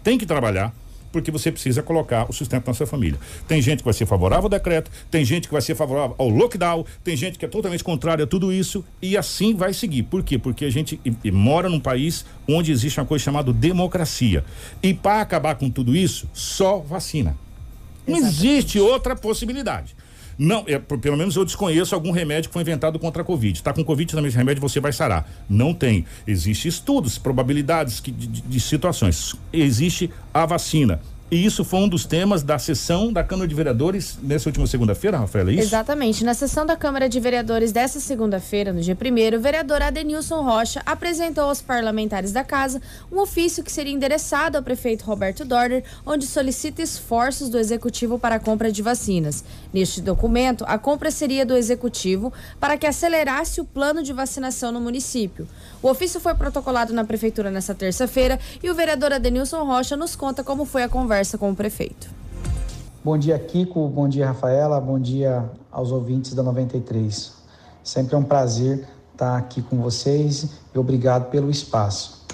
[0.02, 0.74] tem que trabalhar
[1.14, 3.20] porque você precisa colocar o sustento na sua família.
[3.46, 6.28] Tem gente que vai ser favorável ao decreto, tem gente que vai ser favorável ao
[6.28, 10.02] lockdown, tem gente que é totalmente contrária a tudo isso e assim vai seguir.
[10.02, 10.38] Por quê?
[10.38, 14.44] Porque a gente e, e mora num país onde existe uma coisa chamada democracia.
[14.82, 17.36] E para acabar com tudo isso, só vacina.
[18.04, 19.94] Não existe outra possibilidade.
[20.38, 23.58] Não, é, pelo menos eu desconheço algum remédio que foi inventado contra a Covid.
[23.58, 25.28] Está com Covid, também esse remédio você vai sarar.
[25.48, 26.04] Não tem.
[26.26, 29.34] Existem estudos, probabilidades que, de, de situações.
[29.52, 31.00] Existe a vacina.
[31.34, 35.18] E isso foi um dos temas da sessão da Câmara de Vereadores nessa última segunda-feira,
[35.18, 35.62] Rafaela, é isso?
[35.64, 36.22] Exatamente.
[36.22, 40.80] Na sessão da Câmara de Vereadores dessa segunda-feira, no dia 1 o vereador Adenilson Rocha
[40.86, 46.24] apresentou aos parlamentares da casa um ofício que seria endereçado ao prefeito Roberto Dorner, onde
[46.24, 49.42] solicita esforços do executivo para a compra de vacinas.
[49.72, 54.80] Neste documento, a compra seria do executivo para que acelerasse o plano de vacinação no
[54.80, 55.48] município.
[55.84, 60.42] O ofício foi protocolado na prefeitura nesta terça-feira e o vereador Adenilson Rocha nos conta
[60.42, 62.08] como foi a conversa com o prefeito.
[63.04, 63.86] Bom dia, Kiko.
[63.90, 64.80] Bom dia, Rafaela.
[64.80, 67.34] Bom dia aos ouvintes da 93.
[67.82, 72.24] Sempre é um prazer estar aqui com vocês e obrigado pelo espaço.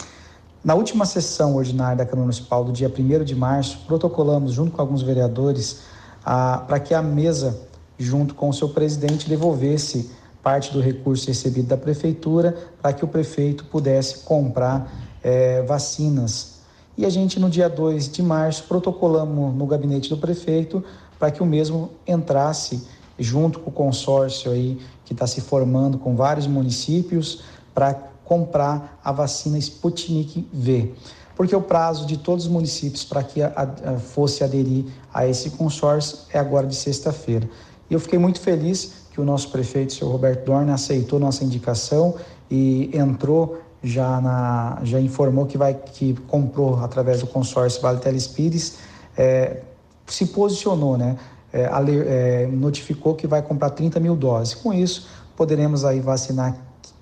[0.62, 4.80] Na última sessão ordinária da Câmara Municipal do dia 1 de março, protocolamos, junto com
[4.80, 5.80] alguns vereadores,
[6.22, 7.58] para que a mesa,
[7.98, 13.08] junto com o seu presidente, devolvesse parte do recurso recebido da prefeitura para que o
[13.08, 14.90] prefeito pudesse comprar
[15.22, 16.60] é, vacinas
[17.00, 20.84] e a gente, no dia 2 de março, protocolamos no gabinete do prefeito
[21.18, 22.86] para que o mesmo entrasse
[23.18, 29.12] junto com o consórcio aí que está se formando com vários municípios para comprar a
[29.12, 30.92] vacina Sputnik V.
[31.34, 35.48] Porque o prazo de todos os municípios para que a, a, fosse aderir a esse
[35.52, 37.48] consórcio é agora de sexta-feira.
[37.88, 41.44] E eu fiquei muito feliz que o nosso prefeito, o senhor Roberto Dorna, aceitou nossa
[41.44, 42.14] indicação
[42.50, 48.78] e entrou já, na, já informou que vai que comprou através do consórcio Vale Telespires,
[49.16, 49.62] é,
[50.06, 51.16] se posicionou, né?
[51.52, 54.54] É, é, notificou que vai comprar 30 mil doses.
[54.54, 56.56] Com isso, poderemos aí vacinar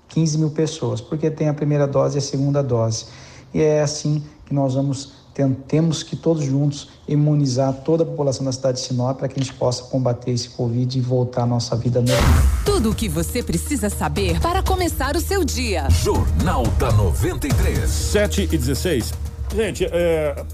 [0.08, 3.06] 15 mil pessoas, porque tem a primeira dose e a segunda dose.
[3.52, 5.17] E é assim que nós vamos
[5.66, 9.42] temos que todos juntos imunizar toda a população da cidade de Sinop para que a
[9.42, 12.42] gente possa combater esse Covid e voltar à nossa vida normal.
[12.64, 15.88] Tudo o que você precisa saber para começar o seu dia.
[15.90, 17.88] Jornal da 93.
[17.88, 19.14] 7 e 16.
[19.54, 20.44] Gente, é,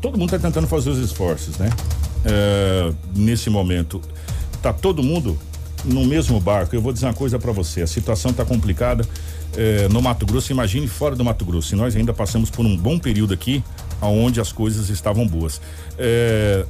[0.00, 1.68] todo mundo está tentando fazer os esforços, né?
[2.24, 4.00] É, nesse momento.
[4.62, 5.38] Tá todo mundo
[5.84, 6.74] no mesmo barco.
[6.74, 9.06] Eu vou dizer uma coisa para você: a situação está complicada
[9.56, 10.50] é, no Mato Grosso.
[10.52, 11.74] Imagine fora do Mato Grosso.
[11.74, 13.62] E nós ainda passamos por um bom período aqui
[14.00, 15.60] onde as coisas estavam boas.
[15.98, 16.64] É,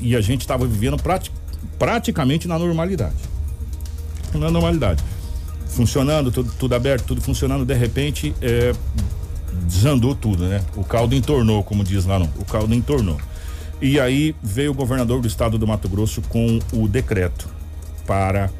[0.00, 1.30] e a gente estava vivendo prati
[1.78, 3.14] praticamente na normalidade.
[4.34, 5.02] Na normalidade.
[5.68, 8.72] Funcionando, tudo, tudo aberto, tudo funcionando, de repente é,
[9.66, 10.62] desandou tudo, né?
[10.76, 12.30] O caldo entornou, como diz lá, não.
[12.38, 13.18] O caldo entornou.
[13.80, 17.48] E aí veio o governador do estado do Mato Grosso com o decreto
[18.06, 18.50] para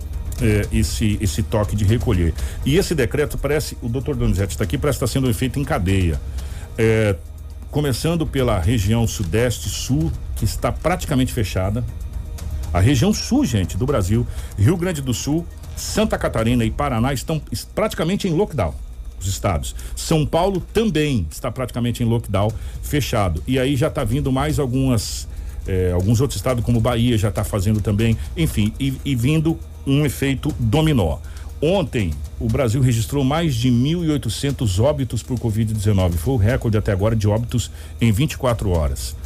[0.43, 2.35] eh, esse, esse toque de recolher.
[2.65, 6.21] E esse decreto parece, o doutor Donizete está aqui, parece estar sendo feito em cadeia.
[6.77, 7.17] Eh,
[7.77, 11.85] começando pela região sudeste, sul, que está praticamente fechada.
[12.73, 14.27] A região sul, gente, do Brasil,
[14.59, 17.39] Rio Grande do Sul, Santa Catarina e Paraná estão
[17.75, 18.75] praticamente em lockdown.
[19.21, 19.77] Os estados.
[19.95, 23.43] São Paulo também está praticamente em lockdown fechado.
[23.47, 25.29] E aí já está vindo mais algumas.
[25.69, 28.17] Eh, alguns outros estados, como Bahia, já está fazendo também.
[28.35, 31.19] Enfim, e, e vindo um efeito dominó.
[31.61, 36.13] Ontem, o Brasil registrou mais de 1.800 óbitos por Covid-19.
[36.13, 39.17] Foi o recorde até agora de óbitos em 24 horas.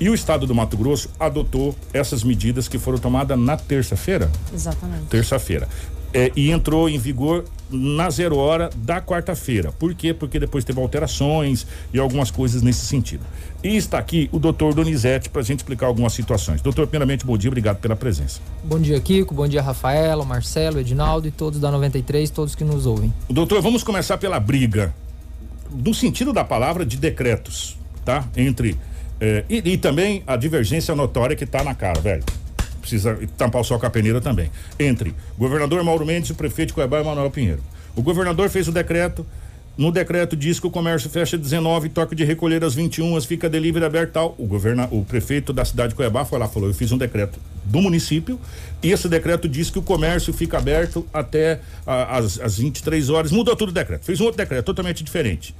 [0.00, 4.30] E o estado do Mato Grosso adotou essas medidas que foram tomadas na terça-feira?
[4.52, 5.06] Exatamente.
[5.06, 5.68] Terça-feira.
[6.12, 9.72] É, e entrou em vigor na zero hora da quarta-feira.
[9.72, 10.14] Por quê?
[10.14, 13.24] Porque depois teve alterações e algumas coisas nesse sentido.
[13.62, 16.60] E está aqui o doutor Donizete para a gente explicar algumas situações.
[16.60, 18.40] Doutor, primeiramente, bom dia, obrigado pela presença.
[18.64, 22.86] Bom dia, Kiko, bom dia, Rafaela, Marcelo, Edinaldo e todos da 93, todos que nos
[22.86, 23.12] ouvem.
[23.28, 24.94] Doutor, vamos começar pela briga,
[25.70, 28.26] no sentido da palavra, de decretos, tá?
[28.36, 28.78] Entre.
[29.20, 32.22] Eh, e, e também a divergência notória que está na cara, velho
[32.88, 34.50] precisa tampar o sol com a peneira também.
[34.78, 37.62] Entre governador Mauro Mendes e o prefeito de Cuiabá, Manuel Pinheiro.
[37.94, 39.26] O governador fez o decreto,
[39.76, 43.84] no decreto diz que o comércio fecha 19, toque de recolher às 21, fica delivery
[43.84, 44.34] aberto tal.
[44.38, 47.38] O, governa, o prefeito da cidade de Cuiabá foi lá falou: eu fiz um decreto
[47.64, 48.40] do município
[48.82, 53.30] e esse decreto diz que o comércio fica aberto até a, as, as 23 horas.
[53.30, 54.04] Mudou tudo o decreto.
[54.04, 55.54] Fez um outro decreto totalmente diferente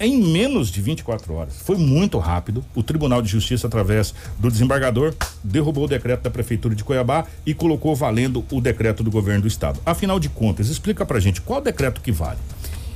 [0.00, 1.58] em menos de 24 horas.
[1.62, 2.64] Foi muito rápido.
[2.74, 7.52] O Tribunal de Justiça, através do desembargador, derrubou o decreto da Prefeitura de Cuiabá e
[7.52, 9.78] colocou valendo o decreto do governo do estado.
[9.84, 12.38] Afinal de contas, explica pra gente qual decreto que vale.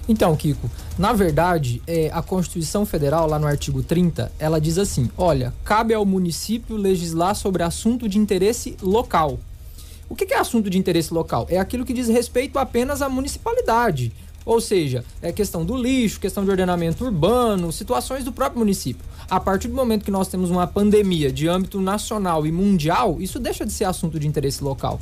[0.09, 5.11] Então, Kiko, na verdade, é, a Constituição Federal, lá no artigo 30, ela diz assim:
[5.17, 9.39] olha, cabe ao município legislar sobre assunto de interesse local.
[10.09, 11.47] O que é assunto de interesse local?
[11.49, 14.13] É aquilo que diz respeito apenas à municipalidade.
[14.45, 19.05] Ou seja, é questão do lixo, questão de ordenamento urbano, situações do próprio município.
[19.29, 23.39] A partir do momento que nós temos uma pandemia de âmbito nacional e mundial, isso
[23.39, 25.01] deixa de ser assunto de interesse local.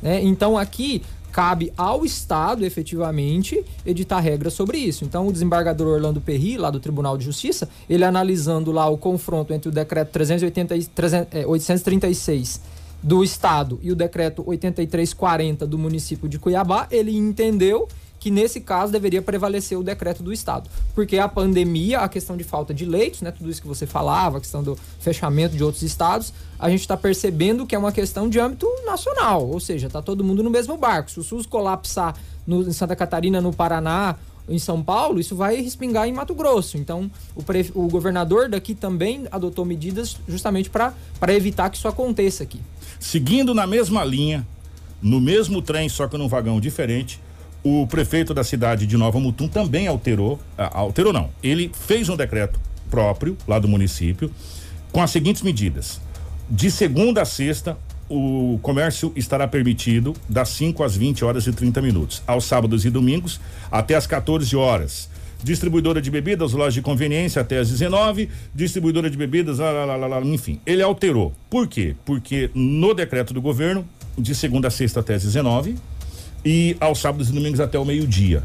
[0.00, 0.22] Né?
[0.22, 1.02] Então aqui
[1.34, 5.04] cabe ao Estado, efetivamente, editar regras sobre isso.
[5.04, 9.52] Então, o desembargador Orlando Perri, lá do Tribunal de Justiça, ele analisando lá o confronto
[9.52, 12.60] entre o decreto 380, 300, é, 836
[13.02, 17.88] do Estado e o decreto 8340 do município de Cuiabá, ele entendeu
[18.24, 20.70] que nesse caso deveria prevalecer o decreto do Estado.
[20.94, 24.38] Porque a pandemia, a questão de falta de leitos, né, tudo isso que você falava,
[24.38, 28.26] a questão do fechamento de outros estados, a gente está percebendo que é uma questão
[28.26, 31.10] de âmbito nacional, ou seja, está todo mundo no mesmo barco.
[31.10, 32.16] Se o SUS colapsar
[32.46, 34.16] no, em Santa Catarina, no Paraná,
[34.48, 36.78] em São Paulo, isso vai respingar em Mato Grosso.
[36.78, 37.70] Então, o, pre...
[37.74, 40.94] o governador daqui também adotou medidas justamente para
[41.28, 42.62] evitar que isso aconteça aqui.
[42.98, 44.46] Seguindo na mesma linha,
[45.02, 47.20] no mesmo trem, só que num vagão diferente,
[47.64, 52.60] o prefeito da cidade de Nova Mutum também alterou, alterou não, ele fez um decreto
[52.90, 54.30] próprio lá do município
[54.92, 56.00] com as seguintes medidas.
[56.48, 57.76] De segunda a sexta,
[58.08, 62.22] o comércio estará permitido das 5 às 20 horas e 30 minutos.
[62.26, 63.40] Aos sábados e domingos,
[63.72, 65.08] até às 14 horas.
[65.42, 70.20] Distribuidora de bebidas, loja de conveniência até às 19, distribuidora de bebidas, lá, lá, lá,
[70.20, 70.60] enfim.
[70.64, 71.34] Ele alterou.
[71.50, 71.96] Por quê?
[72.04, 73.86] Porque no decreto do governo,
[74.16, 75.76] de segunda a sexta até às 19,
[76.44, 78.42] e aos sábados e domingos até o meio-dia.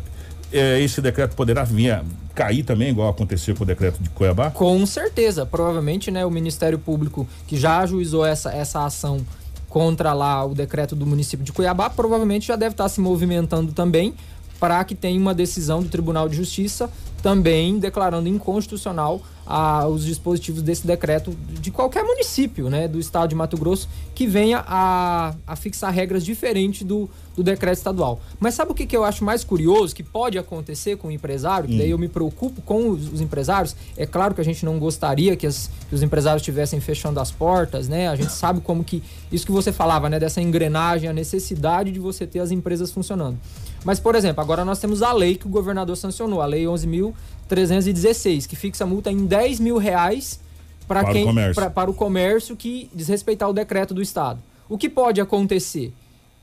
[0.51, 2.01] É, esse decreto poderá vir
[2.33, 4.49] cair também, igual aconteceu com o decreto de Cuiabá?
[4.49, 5.45] Com certeza.
[5.45, 9.19] Provavelmente, né, o Ministério Público que já ajuizou essa, essa ação
[9.67, 14.15] contra lá o decreto do município de Cuiabá, provavelmente já deve estar se movimentando também
[14.59, 16.89] para que tenha uma decisão do Tribunal de Justiça
[17.21, 23.35] também declarando inconstitucional a, os dispositivos desse decreto de qualquer município né, do estado de
[23.35, 28.21] Mato Grosso que venha a, a fixar regras diferentes do, do decreto estadual.
[28.39, 31.67] Mas sabe o que, que eu acho mais curioso que pode acontecer com o empresário?
[31.67, 31.91] Que daí hum.
[31.91, 33.75] eu me preocupo com os, os, empresários.
[33.97, 37.31] É claro que a gente não gostaria que, as, que os empresários estivessem fechando as
[37.31, 38.07] portas, né?
[38.07, 39.01] A gente sabe como que.
[39.31, 40.19] Isso que você falava, né?
[40.19, 43.37] Dessa engrenagem, a necessidade de você ter as empresas funcionando.
[43.85, 47.13] Mas, por exemplo, agora nós temos a lei que o governador sancionou, a lei 11.000
[47.49, 50.39] 316, que fixa a multa em 10 mil reais
[50.87, 54.39] para quem o pra, para o comércio que desrespeitar o decreto do Estado.
[54.69, 55.91] O que pode acontecer?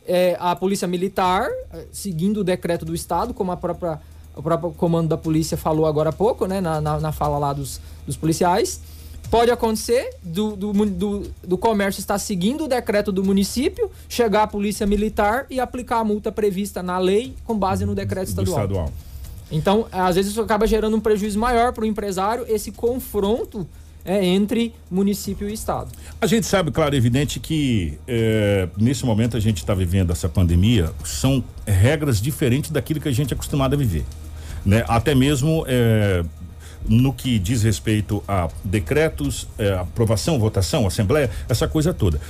[0.04, 4.00] É, a polícia militar, eh, seguindo o decreto do Estado, como a própria,
[4.36, 7.52] o próprio comando da polícia falou agora há pouco, né, na, na, na fala lá
[7.52, 8.80] dos, dos policiais,
[9.30, 14.46] pode acontecer do, do, do, do, comércio estar seguindo o decreto do município, chegar a
[14.46, 18.56] polícia militar e aplicar a multa prevista na lei com base no decreto estadual.
[18.56, 18.92] estadual.
[19.50, 23.66] Então, às vezes isso acaba gerando um prejuízo maior para o empresário, esse confronto
[24.04, 25.90] é, entre município e estado.
[26.20, 30.92] A gente sabe, claro, evidente que é, nesse momento a gente está vivendo essa pandemia,
[31.04, 34.04] são regras diferentes daquilo que a gente é acostumado a viver.
[34.64, 34.84] Né?
[34.88, 36.24] Até mesmo é,
[36.88, 42.20] no que diz respeito a decretos, é, aprovação, votação, assembleia, essa coisa toda.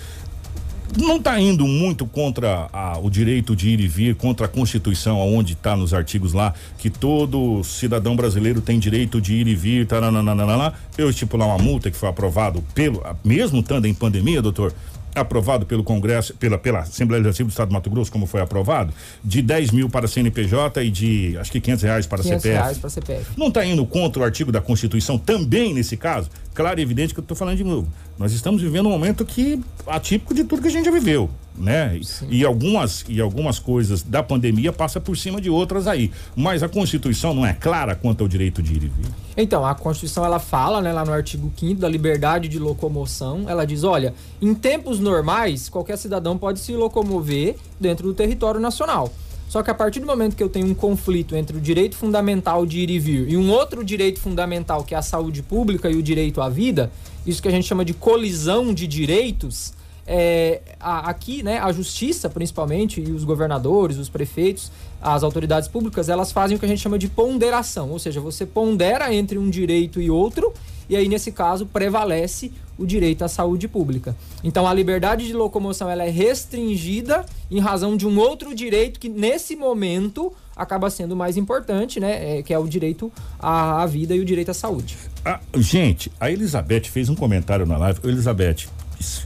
[0.97, 5.18] Não está indo muito contra a, o direito de ir e vir, contra a Constituição,
[5.18, 9.86] onde está nos artigos lá, que todo cidadão brasileiro tem direito de ir e vir,
[9.86, 14.72] taranana, eu estipular uma multa que foi aprovado pelo, mesmo estando em pandemia, doutor,
[15.21, 18.93] aprovado pelo Congresso, pela, pela Assembleia Legislativa do Estado do Mato Grosso, como foi aprovado,
[19.25, 22.62] de 10 mil para CNPJ e de acho que 500 reais para 500 CPF.
[22.62, 23.25] Reais para CPF.
[23.37, 26.31] Não está indo contra o artigo da Constituição também nesse caso?
[26.57, 27.87] Claro e evidente que eu estou falando de novo.
[28.19, 31.99] Nós estamos vivendo um momento que atípico de tudo que a gente já viveu né?
[32.29, 36.11] E algumas e algumas coisas da pandemia passa por cima de outras aí.
[36.35, 39.07] Mas a Constituição não é clara quanto ao direito de ir e vir.
[39.37, 43.67] Então, a Constituição ela fala, né, lá no artigo 5 da liberdade de locomoção, ela
[43.67, 49.13] diz, olha, em tempos normais, qualquer cidadão pode se locomover dentro do território nacional.
[49.49, 52.66] Só que a partir do momento que eu tenho um conflito entre o direito fundamental
[52.66, 55.97] de ir e vir e um outro direito fundamental que é a saúde pública e
[55.97, 56.90] o direito à vida,
[57.26, 59.72] isso que a gente chama de colisão de direitos,
[60.07, 64.70] é, a, aqui, né, a justiça, principalmente, e os governadores, os prefeitos,
[65.03, 68.47] as autoridades públicas, elas fazem o que a gente chama de ponderação, ou seja, você
[68.47, 70.53] pondera entre um direito e outro,
[70.89, 74.14] e aí, nesse caso, prevalece o direito à saúde pública.
[74.45, 79.09] Então, a liberdade de locomoção ela é restringida em razão de um outro direito que,
[79.09, 82.39] nesse momento, acaba sendo mais importante, né?
[82.39, 84.97] É, que é o direito à, à, vida e o direito à saúde.
[85.24, 88.01] Ah, gente, a Elizabeth fez um comentário na live.
[88.05, 88.66] Elizabeth,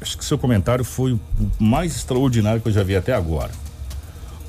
[0.00, 1.20] acho que seu comentário foi o
[1.58, 3.50] mais extraordinário que eu já vi até agora.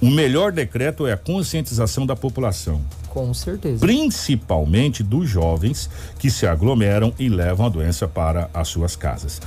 [0.02, 2.82] O melhor decreto é a conscientização da população.
[3.12, 3.86] Com certeza.
[3.86, 9.42] Principalmente dos jovens que se aglomeram e levam a doença para as suas casas.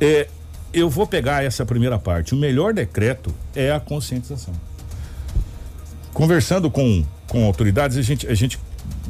[0.00, 0.26] É,
[0.72, 2.34] eu vou pegar essa primeira parte.
[2.34, 4.52] O melhor decreto é a conscientização.
[6.12, 8.58] Conversando com, com autoridades, a gente, a gente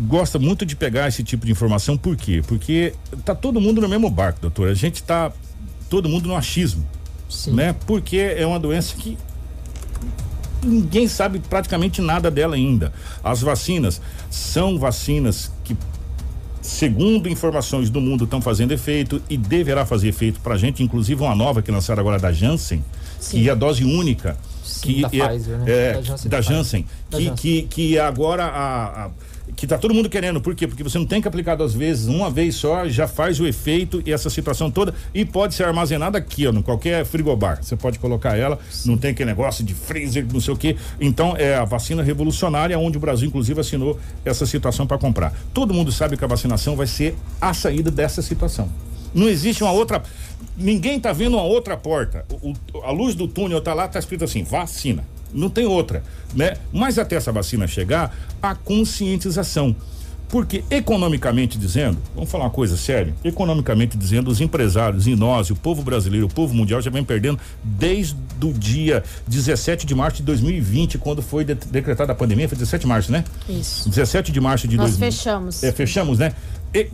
[0.01, 2.43] gosta muito de pegar esse tipo de informação, por quê?
[2.47, 2.93] Porque
[3.25, 4.69] tá todo mundo no mesmo barco, doutor.
[4.69, 5.33] A gente tá
[5.89, 6.87] todo mundo no achismo.
[7.27, 7.55] Sim.
[7.55, 7.75] Né?
[7.87, 9.17] Porque é uma doença que
[10.63, 12.93] ninguém sabe praticamente nada dela ainda.
[13.23, 14.01] As vacinas
[14.31, 15.77] são vacinas que
[16.61, 21.35] segundo informações do mundo estão fazendo efeito e deverá fazer efeito pra gente, inclusive uma
[21.35, 22.85] nova que lançaram agora da Janssen,
[23.19, 23.39] Sim.
[23.43, 24.37] que é a dose única.
[24.65, 25.65] Sim, que da é, Pfizer, né?
[25.67, 26.41] é, Da Janssen da.
[26.43, 27.37] Janssen, Da que, Janssen.
[27.37, 29.11] que, que agora a, a-
[29.57, 30.67] que tá todo mundo querendo, por quê?
[30.67, 34.03] Porque você não tem que aplicar duas vezes, uma vez só já faz o efeito
[34.07, 37.63] e essa situação toda e pode ser armazenada aqui, ó, em qualquer frigobar.
[37.63, 40.77] Você pode colocar ela, não tem aquele negócio de freezer, não sei o quê.
[41.01, 45.33] Então é a vacina revolucionária onde o Brasil inclusive assinou essa situação para comprar.
[45.53, 48.69] Todo mundo sabe que a vacinação vai ser a saída dessa situação.
[49.15, 50.03] Não existe uma outra.
[50.57, 52.25] Ninguém tá vendo uma outra porta.
[52.43, 55.03] O- o- a luz do túnel tá lá, tá escrito assim: vacina.
[55.33, 56.03] Não tem outra,
[56.35, 56.55] né?
[56.73, 59.75] Mas até essa vacina chegar, a conscientização.
[60.29, 65.57] Porque economicamente dizendo, vamos falar uma coisa séria, economicamente dizendo, os empresários e nós, o
[65.57, 70.25] povo brasileiro, o povo mundial já vem perdendo desde o dia 17 de março de
[70.25, 73.25] 2020, quando foi de- decretada a pandemia, foi 17 de março, né?
[73.49, 73.89] Isso.
[73.89, 75.11] 17 de março de Nós 2000.
[75.13, 75.63] fechamos.
[75.65, 76.35] É, fechamos, né?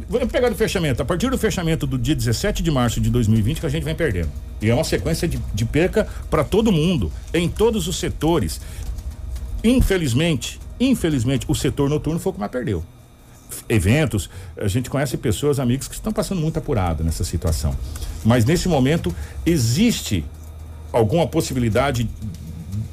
[0.09, 1.03] Vamos pegar do fechamento.
[1.03, 3.95] A partir do fechamento do dia 17 de março de 2020 que a gente vem
[3.95, 4.31] perdendo.
[4.63, 8.61] E é uma sequência de, de perca para todo mundo, em todos os setores.
[9.63, 12.85] Infelizmente, infelizmente, o setor noturno foi o que mais perdeu.
[13.69, 17.77] Eventos, a gente conhece pessoas, amigos que estão passando muito apurado nessa situação.
[18.25, 19.15] Mas nesse momento
[19.45, 20.25] existe
[20.93, 22.09] alguma possibilidade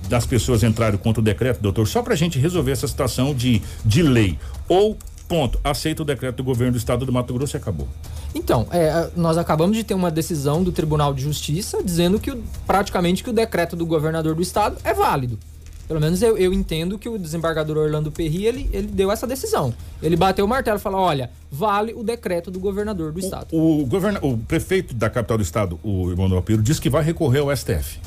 [0.09, 3.61] das pessoas entrarem contra o decreto, doutor, só para a gente resolver essa situação de,
[3.85, 4.37] de lei.
[4.67, 4.97] Ou,
[5.31, 7.87] ponto, aceita o decreto do governo do estado do Mato Grosso e acabou.
[8.35, 12.43] Então, é, nós acabamos de ter uma decisão do Tribunal de Justiça dizendo que o-
[12.67, 15.39] praticamente que o decreto do governador do estado é válido.
[15.87, 19.73] Pelo menos eu, eu entendo que o desembargador Orlando Perri, ele, ele deu essa decisão.
[20.01, 23.47] Ele bateu o martelo e falou, olha, vale o decreto do governador do estado.
[23.51, 27.39] O, governa, o prefeito da capital do estado, o Emanuel Piro, disse que vai recorrer
[27.39, 27.99] ao STF.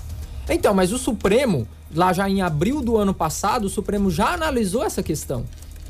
[0.48, 4.82] Então, mas o Supremo, lá já em abril do ano passado, o Supremo já analisou
[4.84, 5.44] essa questão.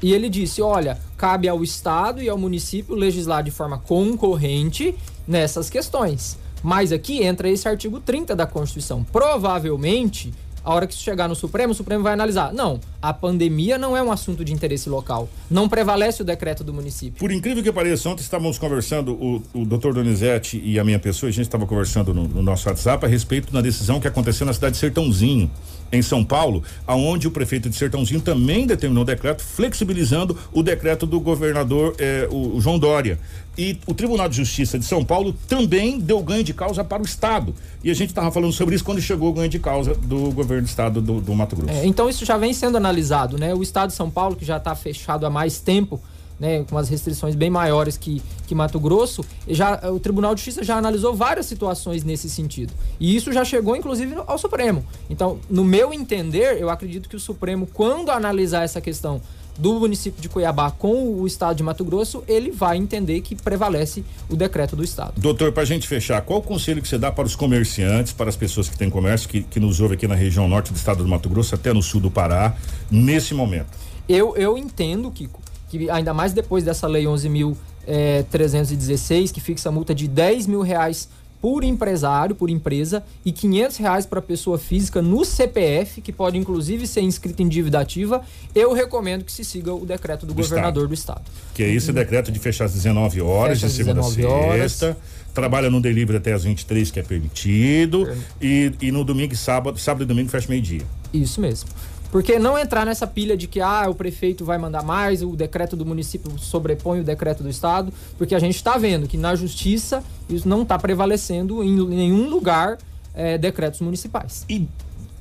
[0.04, 4.94] E ele disse: olha, cabe ao Estado e ao município legislar de forma concorrente
[5.26, 6.36] nessas questões.
[6.62, 9.02] Mas aqui entra esse artigo 30 da Constituição.
[9.02, 10.30] Provavelmente,
[10.62, 12.52] a hora que isso chegar no Supremo, o Supremo vai analisar.
[12.52, 15.26] Não, a pandemia não é um assunto de interesse local.
[15.50, 17.18] Não prevalece o decreto do município.
[17.18, 21.30] Por incrível que pareça, ontem estávamos conversando, o, o doutor Donizete e a minha pessoa,
[21.30, 24.52] a gente estava conversando no, no nosso WhatsApp a respeito da decisão que aconteceu na
[24.52, 25.50] cidade de Sertãozinho,
[25.96, 31.06] em São Paulo, aonde o prefeito de Sertãozinho também determinou o decreto, flexibilizando o decreto
[31.06, 33.18] do governador eh, o, o João Dória.
[33.56, 37.04] E o Tribunal de Justiça de São Paulo também deu ganho de causa para o
[37.04, 37.54] Estado.
[37.84, 40.62] E a gente estava falando sobre isso quando chegou o ganho de causa do governo
[40.64, 41.72] do Estado do, do Mato Grosso.
[41.72, 43.54] É, então isso já vem sendo analisado, né?
[43.54, 46.00] O estado de São Paulo, que já está fechado há mais tempo,
[46.38, 50.64] né, com as restrições bem maiores que, que Mato Grosso, já, o Tribunal de Justiça
[50.64, 52.72] já analisou várias situações nesse sentido.
[52.98, 54.84] E isso já chegou, inclusive, ao Supremo.
[55.08, 59.20] Então, no meu entender, eu acredito que o Supremo, quando analisar essa questão
[59.58, 64.04] do município de Cuiabá com o estado de Mato Grosso, ele vai entender que prevalece
[64.28, 65.20] o decreto do estado.
[65.20, 68.28] Doutor, para a gente fechar, qual o conselho que você dá para os comerciantes, para
[68.28, 71.02] as pessoas que têm comércio, que, que nos ouvem aqui na região norte do estado
[71.02, 72.56] do Mato Grosso, até no sul do Pará,
[72.90, 73.84] nesse momento?
[74.08, 79.94] Eu, eu entendo, Kiko, que ainda mais depois dessa lei 11.316, que fixa a multa
[79.94, 81.08] de 10 mil reais
[81.40, 86.86] por empresário, por empresa, e 500 reais para pessoa física no CPF, que pode inclusive
[86.86, 88.22] ser inscrito em dívida ativa,
[88.54, 91.20] eu recomendo que se siga o decreto do, Do governador do estado.
[91.52, 94.72] Que é esse decreto de fechar às 19 horas, Fecha de segunda a 19 horas.
[94.72, 94.96] sexta.
[95.34, 98.08] Trabalha no delivery até às 23, que é permitido.
[98.40, 100.80] E, e no domingo e sábado, sábado e domingo fecha meio-dia.
[101.12, 101.68] Isso mesmo.
[102.14, 105.74] Porque não entrar nessa pilha de que ah, o prefeito vai mandar mais, o decreto
[105.74, 110.00] do município sobrepõe o decreto do estado, porque a gente está vendo que na justiça
[110.30, 112.78] isso não está prevalecendo em nenhum lugar
[113.16, 114.44] eh, decretos municipais.
[114.48, 114.68] E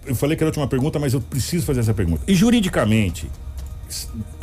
[0.06, 2.22] eu falei que era a última pergunta, mas eu preciso fazer essa pergunta.
[2.28, 3.28] E juridicamente,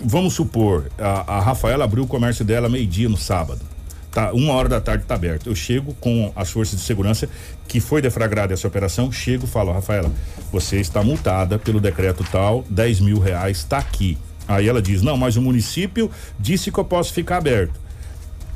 [0.05, 3.61] vamos supor, a, a Rafaela abriu o comércio dela meio-dia no sábado.
[4.11, 5.49] Tá, uma hora da tarde tá aberto.
[5.49, 7.29] Eu chego com as forças de segurança
[7.69, 10.11] que foi deflagrada essa operação, chego e falo, Rafaela,
[10.51, 14.19] você está multada pelo decreto tal, 10 mil reais, está aqui.
[14.49, 17.79] Aí ela diz, não, mas o município disse que eu posso ficar aberto.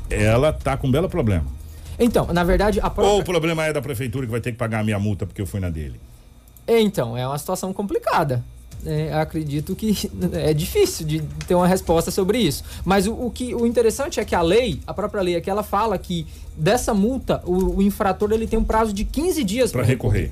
[0.09, 1.45] Ela tá com um belo problema.
[1.97, 3.13] Então, na verdade, a própria...
[3.13, 5.41] Ou o problema é da prefeitura que vai ter que pagar a minha multa porque
[5.41, 5.99] eu fui na dele.
[6.67, 8.43] Então, é uma situação complicada.
[8.85, 12.63] É, acredito que é difícil de ter uma resposta sobre isso.
[12.83, 15.63] Mas o, o que o interessante é que a lei, a própria lei aqui, ela
[15.63, 16.25] fala que
[16.55, 20.31] dessa multa, o, o infrator ele tem um prazo de 15 dias Para recorrer.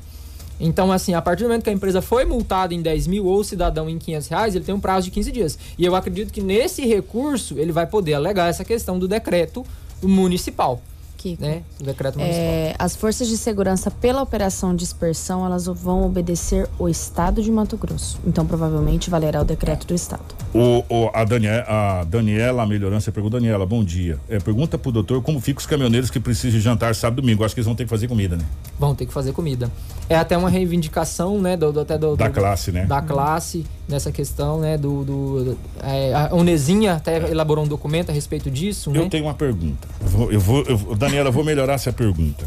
[0.60, 3.40] Então, assim, a partir do momento que a empresa foi multada em 10 mil ou
[3.40, 5.60] o cidadão em 500 reais, ele tem um prazo de 15 dias.
[5.78, 9.66] E eu acredito que nesse recurso ele vai poder alegar essa questão do decreto
[10.02, 10.82] municipal.
[11.24, 11.42] Kiko.
[11.42, 11.64] Né?
[11.80, 12.46] O decreto municipal.
[12.46, 17.78] É, as forças de segurança, pela operação dispersão, elas vão obedecer o Estado de Mato
[17.78, 18.20] Grosso.
[18.28, 20.43] Então, provavelmente, valerá o decreto do Estado.
[20.54, 24.20] O, o- a, Daniela, a Daniela Melhorança pergunta, Daniela, bom dia.
[24.30, 27.44] É, pergunta pro doutor como ficam os caminhoneiros que precisam de jantar sábado e domingo.
[27.44, 28.46] Acho que eles vão ter que fazer comida, né?
[28.78, 29.72] Vão ter que fazer comida.
[30.08, 32.86] É até uma reivindicação, né, do, do- até do, Da do- classe, né?
[32.86, 35.04] Da classe, nessa questão, né, do...
[35.04, 39.00] do é, a Unezinha até elaborou um documento a respeito disso, né?
[39.00, 39.88] Eu tenho uma pergunta.
[40.02, 42.46] Eu vou, eu vou, eu Daniela, eu vou melhorar essa pergunta.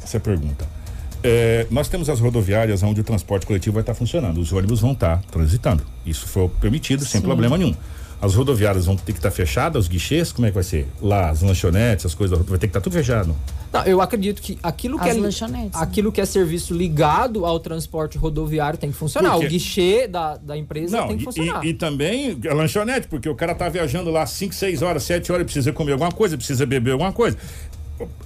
[0.00, 0.68] Essa pergunta.
[1.22, 4.38] É, nós temos as rodoviárias onde o transporte coletivo vai estar funcionando.
[4.40, 5.82] Os ônibus vão estar transitando.
[6.06, 7.26] Isso foi permitido sem Sim.
[7.26, 7.74] problema nenhum.
[8.22, 10.86] As rodoviárias vão ter que estar fechadas, os guichês, como é que vai ser?
[11.00, 13.34] Lá, as lanchonetes, as coisas, vai ter que estar tudo fechado.
[13.72, 15.82] Não, eu acredito que aquilo que As é lanchonetes, né?
[15.82, 19.30] aquilo que é serviço ligado ao transporte rodoviário tem que funcionar.
[19.32, 19.46] Por quê?
[19.46, 21.64] O guichê da, da empresa Não, tem que e- funcionar.
[21.64, 25.32] e, e também a lanchonete, porque o cara tá viajando lá 5, 6 horas, 7
[25.32, 27.38] horas, precisa comer alguma coisa, precisa beber alguma coisa.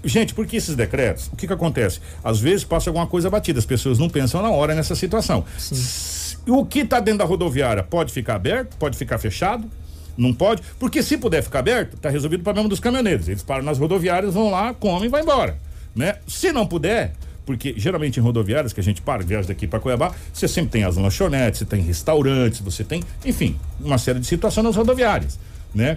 [0.05, 1.29] Gente, por que esses decretos?
[1.33, 2.01] O que que acontece?
[2.22, 5.45] Às vezes passa alguma coisa batida, as pessoas não pensam na hora nessa situação.
[5.57, 9.68] S- O que está dentro da rodoviária pode ficar aberto, pode ficar fechado,
[10.16, 13.29] não pode, porque se puder ficar aberto, tá resolvido o problema dos caminhoneiros.
[13.29, 15.59] Eles param nas rodoviárias, vão lá, comem e vai embora,
[15.97, 16.16] né?
[16.29, 17.14] Se não puder,
[17.47, 20.85] porque geralmente em rodoviárias que a gente para, viaja daqui para Cuiabá, você sempre tem
[20.85, 25.39] as lanchonetes, você tem restaurantes, você tem, enfim, uma série de situações nas rodoviárias,
[25.75, 25.97] né?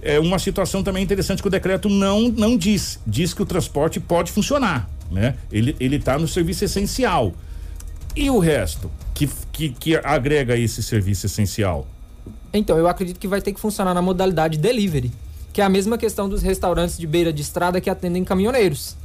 [0.00, 3.98] É uma situação também interessante que o decreto não não diz, diz que o transporte
[3.98, 5.34] pode funcionar, né?
[5.50, 7.34] Ele ele tá no serviço essencial.
[8.14, 11.86] E o resto que que, que agrega esse serviço essencial?
[12.52, 15.12] Então, eu acredito que vai ter que funcionar na modalidade delivery,
[15.52, 18.96] que é a mesma questão dos restaurantes de beira de estrada que atendem caminhoneiros.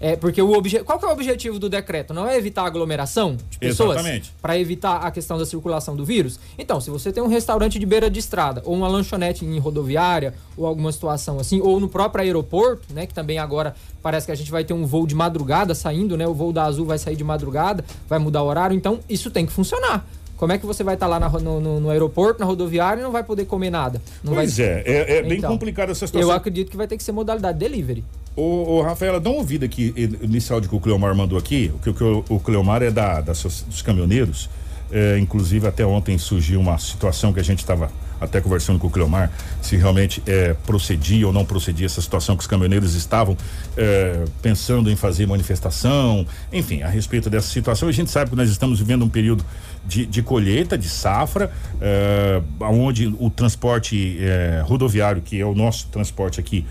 [0.00, 0.78] É, porque o obje...
[0.82, 2.14] qual que é o objetivo do decreto?
[2.14, 3.96] Não é evitar a aglomeração de pessoas?
[4.40, 6.40] Para evitar a questão da circulação do vírus?
[6.58, 10.32] Então, se você tem um restaurante de beira de estrada, ou uma lanchonete em rodoviária,
[10.56, 13.06] ou alguma situação assim, ou no próprio aeroporto, né?
[13.06, 16.26] Que também agora parece que a gente vai ter um voo de madrugada saindo, né?
[16.26, 19.44] O voo da Azul vai sair de madrugada, vai mudar o horário, então isso tem
[19.44, 20.06] que funcionar.
[20.40, 23.04] Como é que você vai estar lá na no, no- no aeroporto, na rodoviária e
[23.04, 24.00] não vai poder comer nada?
[24.24, 24.66] Não Pois vai...
[24.66, 26.30] é, é, é bem Então, complicada essa situação.
[26.30, 28.02] Eu acredito que vai ter que ser modalidade delivery.
[28.36, 31.92] Ô, ô Rafaela, dá uma ouvida aqui nesse áudio que o Cleomar mandou aqui, que,
[31.92, 34.48] que o, o Cleomar é da, da dos caminhoneiros.
[34.92, 38.90] É, inclusive, até ontem surgiu uma situação que a gente estava até conversando com o
[38.90, 43.36] Cleomar, se realmente é, procedia ou não procedia essa situação que os caminhoneiros estavam
[43.76, 47.88] é, pensando em fazer manifestação, enfim, a respeito dessa situação.
[47.88, 49.44] A gente sabe que nós estamos vivendo um período
[49.84, 51.50] de, de colheita, de safra,
[51.80, 56.66] é, onde o transporte é, rodoviário, que é o nosso transporte aqui,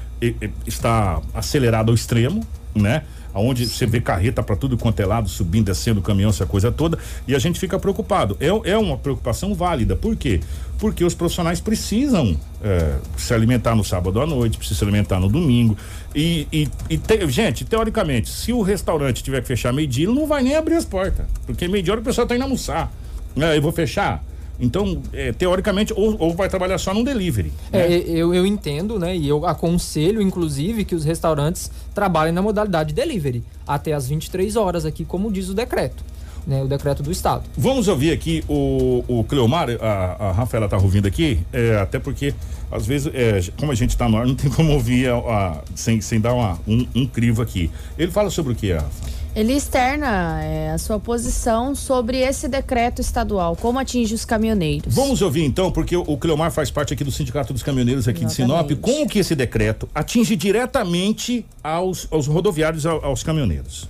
[0.66, 2.46] está acelerado ao extremo,
[2.76, 3.04] né?
[3.34, 6.98] Onde você vê carreta para tudo quanto é lado, subindo, descendo caminhão, essa coisa toda,
[7.28, 8.36] e a gente fica preocupado.
[8.40, 9.96] É, é uma preocupação válida.
[9.96, 10.40] Por quê?
[10.78, 15.30] Porque os profissionais precisam é, se alimentar no sábado à noite, precisam se alimentar no
[15.30, 15.78] domingo.
[16.16, 20.26] E, e, e te- gente, teoricamente, se o restaurante tiver que fechar meio-dia, ele não
[20.26, 21.26] vai nem abrir as portas.
[21.46, 22.92] Porque meio-dia o pessoal tá indo almoçar.
[23.36, 24.24] É, eu vou fechar.
[24.60, 27.52] Então, é, teoricamente, ou, ou vai trabalhar só num delivery.
[27.72, 27.96] É, né?
[28.08, 29.16] eu, eu entendo, né?
[29.16, 34.86] E eu aconselho, inclusive, que os restaurantes trabalhem na modalidade delivery até as 23 horas
[34.86, 36.04] aqui, como diz o decreto,
[36.46, 36.62] né?
[36.62, 37.44] O decreto do Estado.
[37.58, 42.34] Vamos ouvir aqui o, o Cleomar, a, a Rafaela tá ouvindo aqui, é, até porque,
[42.72, 45.62] às vezes, é, como a gente tá no ar, não tem como ouvir a- a-
[45.76, 47.72] sem, sem dar uma- um, um crivo aqui.
[47.98, 49.19] Ele fala sobre o que, Rafa?
[49.40, 54.94] Ele externa é, a sua posição sobre esse decreto estadual, como atinge os caminhoneiros.
[54.94, 58.34] Vamos ouvir então, porque o, Cleomar faz parte aqui do Sindicato dos Caminhoneiros aqui de
[58.34, 63.88] Sinop, como que esse decreto atinge diretamente aos, aos rodoviários, ao- aos caminhoneiros.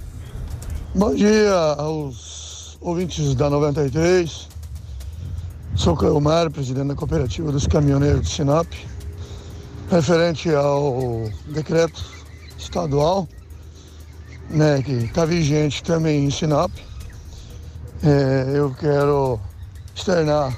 [0.93, 4.47] Bom dia aos ouvintes da 93.
[5.73, 8.67] Sou Cleomar, presidente da Cooperativa dos Caminhoneiros de Sinop.
[9.89, 12.05] Referente ao decreto
[12.55, 13.27] estadual,
[14.49, 16.71] né, que está vigente também em Sinop,
[18.03, 19.39] é, eu quero
[19.95, 20.55] externar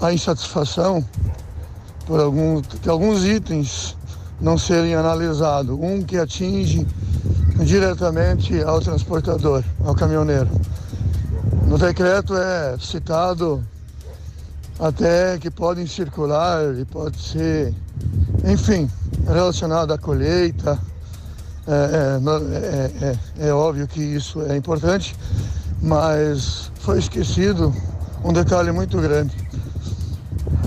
[0.00, 1.04] a insatisfação
[2.06, 3.96] por alguns itens
[4.40, 5.78] não serem analisados.
[5.80, 6.86] Um que atinge
[7.64, 10.50] diretamente ao transportador, ao caminhoneiro.
[11.66, 13.64] No decreto é citado
[14.78, 17.72] até que podem circular e pode ser,
[18.44, 18.90] enfim,
[19.26, 20.78] relacionado à colheita.
[21.66, 22.90] É, é, no- é-
[23.38, 25.14] é- é óbvio que isso é importante,
[25.80, 27.72] mas foi esquecido
[28.24, 29.34] um detalhe muito grande.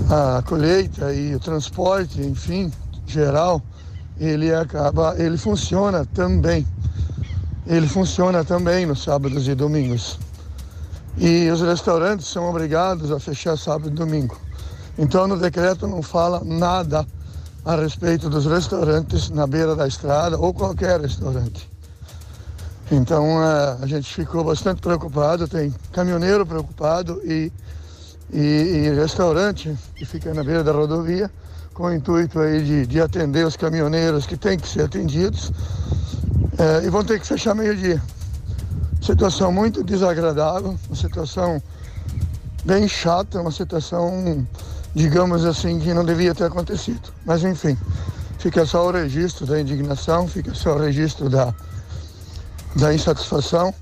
[0.08, 2.72] A colheita e o transporte, enfim,
[3.06, 3.60] geral,
[4.18, 6.66] ele acaba, ele funciona também.
[7.66, 10.18] Ele funciona também nos sábados e domingos.
[11.18, 14.38] E os restaurantes são obrigados a fechar sábado e domingo.
[14.96, 17.06] Então no decreto não fala nada
[17.66, 21.68] a respeito dos restaurantes na beira da estrada ou qualquer restaurante.
[22.90, 27.52] Então a, gente ficou bastante preocupado, tem caminhoneiro preocupado e,
[28.32, 31.28] e, e, restaurante que fica na beira da rodovia
[31.74, 35.50] com o intuito aí de, de atender os caminhoneiros que têm que ser atendidos
[36.58, 38.00] é, e vão ter que fechar meio-dia.
[39.02, 41.60] Situação muito desagradável, uma situação
[42.64, 44.46] bem chata, uma situação,
[44.96, 47.12] digamos assim, que não devia ter acontecido.
[47.26, 47.76] Mas enfim,
[48.38, 51.54] fica só o registro da indignação, fica só o registro da,
[52.76, 53.74] da insatisfação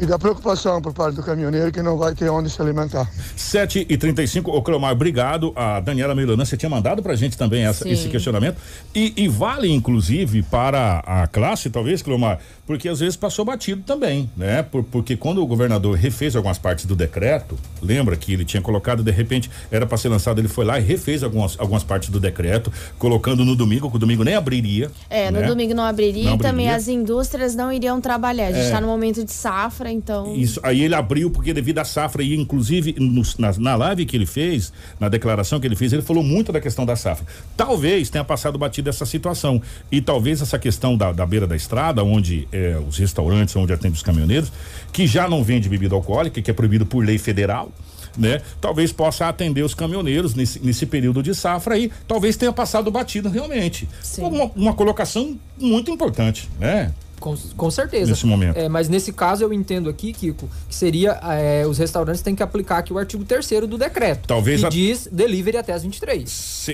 [0.00, 3.08] e da preocupação por parte do caminhoneiro que não vai ter onde se alimentar.
[3.36, 5.52] 7 e 35 Ô Clomar, obrigado.
[5.54, 8.56] A Daniela Milana, você tinha mandado pra gente também essa, esse questionamento.
[8.94, 14.30] E, e, vale, inclusive, para a classe, talvez, Clomar, porque às vezes passou batido também,
[14.36, 14.62] né?
[14.62, 19.02] Por, porque quando o governador refez algumas partes do decreto, lembra que ele tinha colocado,
[19.02, 22.18] de repente, era para ser lançado, ele foi lá e refez algumas, algumas partes do
[22.18, 24.90] decreto, colocando no domingo, que o domingo nem abriria.
[25.10, 25.40] É, né?
[25.40, 26.76] no domingo não abriria, Não e também abriria.
[26.76, 28.46] as indústrias não iriam trabalhar.
[28.46, 28.64] A gente É.
[28.66, 30.34] está no momento de safra, então.
[30.36, 34.16] Isso, aí ele abriu porque devido à safra e inclusive nos- na, na live que
[34.16, 37.26] ele fez, na declaração que ele fez, ele falou muito da questão da safra.
[37.56, 39.60] Talvez tenha passado batido essa situação
[39.90, 43.94] e talvez essa questão da, da beira da estrada, onde é, os restaurantes, onde atende
[43.96, 44.52] os caminhoneiros,
[44.92, 47.70] que já não vende bebida alcoólica, que é proibido por lei federal,
[48.18, 48.40] né?
[48.60, 53.28] Talvez possa atender os caminhoneiros nesse, nesse período de safra aí, talvez tenha passado batido
[53.28, 53.88] realmente.
[54.28, 56.92] Uma, uma colocação muito importante, né?
[57.20, 58.10] Com, com certeza.
[58.10, 58.56] Nesse momento.
[58.56, 62.42] É, mas nesse caso eu entendo aqui, Kiko, que seria é, os restaurantes têm que
[62.42, 64.26] aplicar aqui o artigo 3 do decreto.
[64.26, 66.28] Talvez que a- diz delivery até as 23.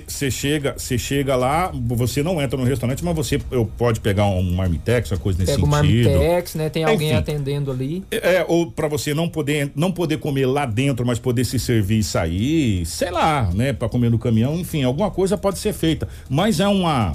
[0.07, 4.27] Você chega, você chega lá, você não entra no restaurante, mas você eu, pode pegar
[4.27, 6.11] um marmitex, uma coisa nesse Pega o sentido.
[6.11, 6.69] Marmitex, né?
[6.71, 7.19] Tem alguém Enfim.
[7.19, 8.05] atendendo ali.
[8.11, 11.99] É, ou para você não poder não poder comer lá dentro, mas poder se servir
[11.99, 16.09] e sair, sei lá, né, para comer no caminhão, enfim, alguma coisa pode ser feita,
[16.29, 17.13] mas é uma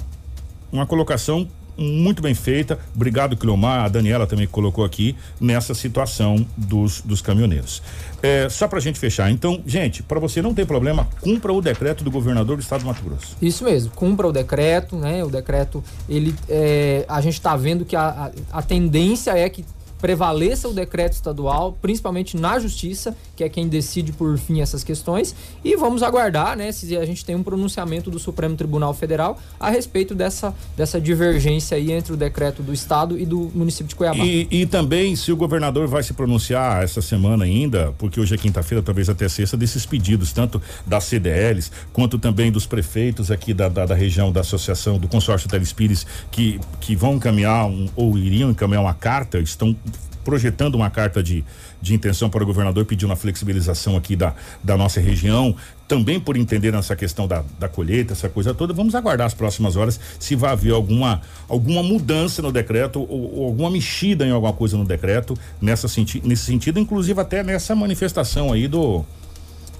[0.70, 1.46] uma colocação
[1.82, 2.78] muito bem feita.
[2.94, 7.82] Obrigado, Cleomar, a Daniela também colocou aqui nessa situação dos, dos caminhoneiros.
[8.22, 12.04] É, só pra gente fechar, então, gente, para você não ter problema, cumpra o decreto
[12.04, 13.36] do governador do estado do Mato Grosso.
[13.42, 15.24] Isso mesmo, cumpra o decreto, né?
[15.24, 19.64] O decreto, ele, é, a gente está vendo que a, a, a tendência é que
[20.02, 25.32] prevaleça o decreto estadual, principalmente na justiça, que é quem decide por fim essas questões,
[25.64, 29.70] e vamos aguardar, né, se a gente tem um pronunciamento do Supremo Tribunal Federal a
[29.70, 34.24] respeito dessa, dessa divergência aí entre o decreto do estado e do município de Cuiabá.
[34.24, 38.38] E, e também se o governador vai se pronunciar essa semana ainda, porque hoje é
[38.38, 43.68] quinta-feira, talvez até sexta, desses pedidos, tanto das CDLs, quanto também dos prefeitos aqui da,
[43.68, 48.50] da, da região da associação, do consórcio Telespires, que, que vão encaminhar um, ou iriam
[48.50, 49.76] encaminhar uma carta, estão
[50.24, 51.44] projetando uma carta de,
[51.80, 55.54] de intenção para o governador pedindo a flexibilização aqui da, da nossa região,
[55.86, 58.72] também por entender nessa questão da, da colheita, essa coisa toda.
[58.72, 63.46] Vamos aguardar as próximas horas se vai haver alguma, alguma mudança no decreto ou, ou
[63.46, 68.52] alguma mexida em alguma coisa no decreto nessa senti nesse sentido, inclusive até nessa manifestação
[68.52, 69.04] aí do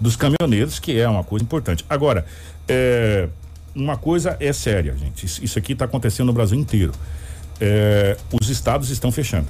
[0.01, 1.84] dos caminhoneiros, que é uma coisa importante.
[1.88, 2.26] Agora,
[2.68, 3.28] é,
[3.74, 5.24] uma coisa é séria, gente.
[5.24, 6.93] Isso, isso aqui está acontecendo no Brasil inteiro.
[7.61, 9.47] É, os estados estão fechando.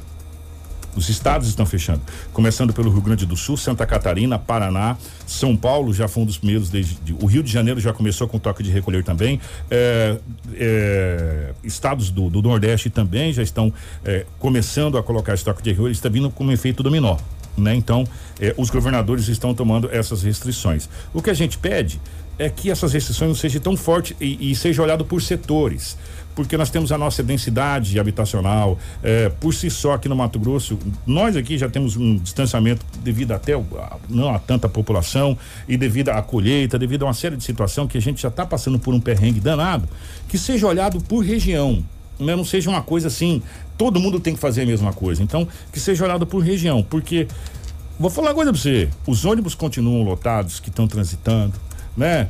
[0.94, 2.02] Os estados estão fechando,
[2.34, 6.36] começando pelo Rio Grande do Sul, Santa Catarina, Paraná, São Paulo já foi um dos
[6.36, 9.40] primeiros desde de- o Rio de Janeiro já começou com toque de recolher também,
[9.70, 10.18] é,
[10.54, 13.72] é, estados do, do Nordeste também já estão
[14.04, 17.16] é, começando a colocar esse toque de recolher, está vindo como efeito dominó,
[17.56, 17.74] né?
[17.74, 18.04] Então,
[18.40, 20.88] é, os governadores estão tomando essas restrições.
[21.12, 22.00] O que a gente pede
[22.38, 25.96] é que essas restrições não sejam tão fortes e, e seja olhado por setores
[26.34, 30.78] porque nós temos a nossa densidade habitacional, eh, por si só aqui no Mato Grosso,
[31.06, 35.36] nós aqui já temos um distanciamento devido até a, não a tanta população
[35.68, 38.46] e devido à colheita, devido a uma série de situações que a gente já está
[38.46, 39.88] passando por um perrengue danado,
[40.28, 41.84] que seja olhado por região,
[42.18, 42.34] né?
[42.34, 43.42] não seja uma coisa assim,
[43.76, 45.22] todo mundo tem que fazer a mesma coisa.
[45.22, 47.26] Então, que seja olhado por região, porque
[48.02, 48.88] Vou falar uma coisa pra você.
[49.06, 51.54] Os ônibus continuam lotados que estão transitando,
[51.96, 52.28] né?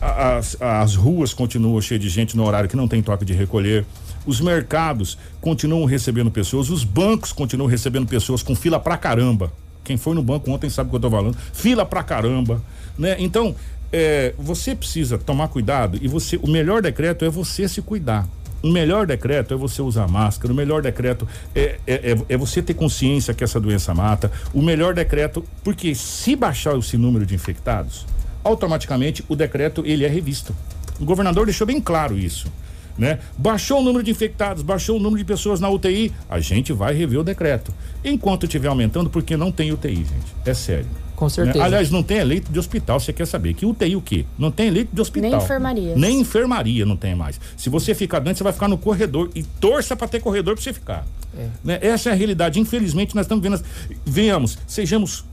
[0.00, 3.84] As, as ruas continuam cheias de gente no horário que não tem toque de recolher.
[4.24, 6.70] Os mercados continuam recebendo pessoas.
[6.70, 9.52] Os bancos continuam recebendo pessoas com fila pra caramba.
[9.82, 11.36] Quem foi no banco ontem sabe o que eu tô falando.
[11.52, 12.62] Fila pra caramba,
[12.98, 13.16] né?
[13.18, 13.56] Então,
[13.92, 18.28] é, você precisa tomar cuidado e você, o melhor decreto é você se cuidar.
[18.62, 22.60] o melhor decreto é você usar máscara, o melhor decreto é, é, é, é você
[22.60, 27.34] ter consciência que essa doença mata, o melhor decreto, porque se baixar esse número de
[27.34, 28.04] infectados,
[28.42, 30.54] automaticamente o decreto ele é revisto.
[31.00, 32.50] O governador deixou bem claro isso.
[32.96, 33.20] Né?
[33.36, 36.92] Baixou o número de infectados, baixou o número de pessoas na UTI, a gente vai
[36.92, 37.72] rever o decreto.
[38.04, 40.34] Enquanto estiver aumentando, porque não tem UTI, gente.
[40.44, 40.88] É sério.
[41.18, 41.58] Com certeza.
[41.58, 41.64] Né?
[41.64, 43.54] Aliás, não tem leito de hospital, você quer saber.
[43.54, 44.24] Que UTI o quê?
[44.38, 45.30] Não tem leito de hospital.
[45.30, 45.96] Nem enfermaria.
[45.96, 47.40] Nem enfermaria não tem mais.
[47.56, 50.62] Se você ficar doente, você vai ficar no corredor e torça para ter corredor para
[50.62, 51.04] você ficar.
[51.36, 51.48] É.
[51.62, 51.78] Né?
[51.82, 52.60] Essa é a realidade.
[52.60, 53.54] Infelizmente, nós estamos vendo.
[53.54, 53.64] As...
[54.04, 55.24] Venhamos, sejamos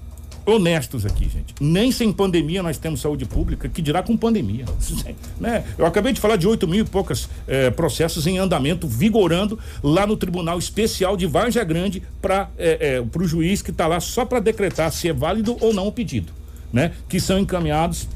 [0.45, 1.53] honestos aqui, gente.
[1.59, 4.65] Nem sem pandemia nós temos saúde pública, que dirá com pandemia.
[5.39, 5.63] né?
[5.77, 10.05] Eu acabei de falar de 8 mil e poucos eh, processos em andamento, vigorando lá
[10.05, 14.23] no Tribunal Especial de Varja Grande para eh, eh, o juiz que está lá só
[14.25, 16.31] para decretar se é válido ou não o pedido.
[16.71, 16.91] Né?
[17.09, 18.07] Que são encaminhados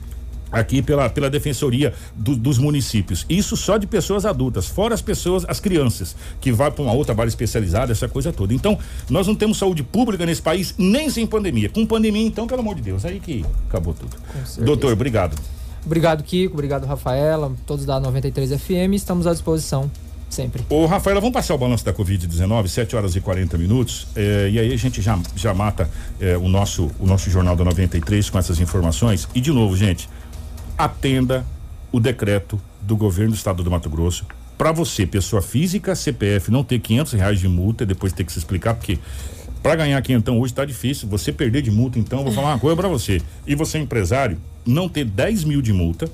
[0.51, 3.25] aqui pela, pela defensoria do, dos municípios.
[3.29, 7.13] Isso só de pessoas adultas, fora as pessoas, as crianças, que vai para uma outra
[7.13, 8.53] vara especializada, essa coisa toda.
[8.53, 8.77] Então,
[9.09, 11.69] nós não temos saúde pública nesse país nem sem pandemia.
[11.69, 14.15] Com pandemia, então, pelo amor de Deus, aí que acabou tudo.
[14.63, 15.37] Doutor, obrigado.
[15.85, 16.53] Obrigado, Kiko.
[16.53, 17.51] Obrigado, Rafaela.
[17.65, 18.93] Todos da 93 FM.
[18.93, 19.89] Estamos à disposição
[20.29, 20.63] sempre.
[20.69, 24.07] Ô, Rafaela, vamos passar o balanço da Covid-19, 7 horas e 40 minutos.
[24.15, 25.89] Eh, e aí a gente já, já mata
[26.19, 29.27] eh, o, nosso, o nosso Jornal da 93 com essas informações.
[29.33, 30.09] E de novo, gente,
[30.79, 31.45] atenda
[31.91, 34.25] o decreto do governo do estado do Mato Grosso
[34.57, 38.31] para você, pessoa física, CPF, não ter 500 reais de multa e depois ter que
[38.31, 38.97] se explicar, porque
[39.61, 41.07] para ganhar quinhentão hoje tá difícil.
[41.09, 43.21] Você perder de multa, então, vou falar uma coisa para você.
[43.45, 46.09] E você, empresário, não ter 10 mil de multa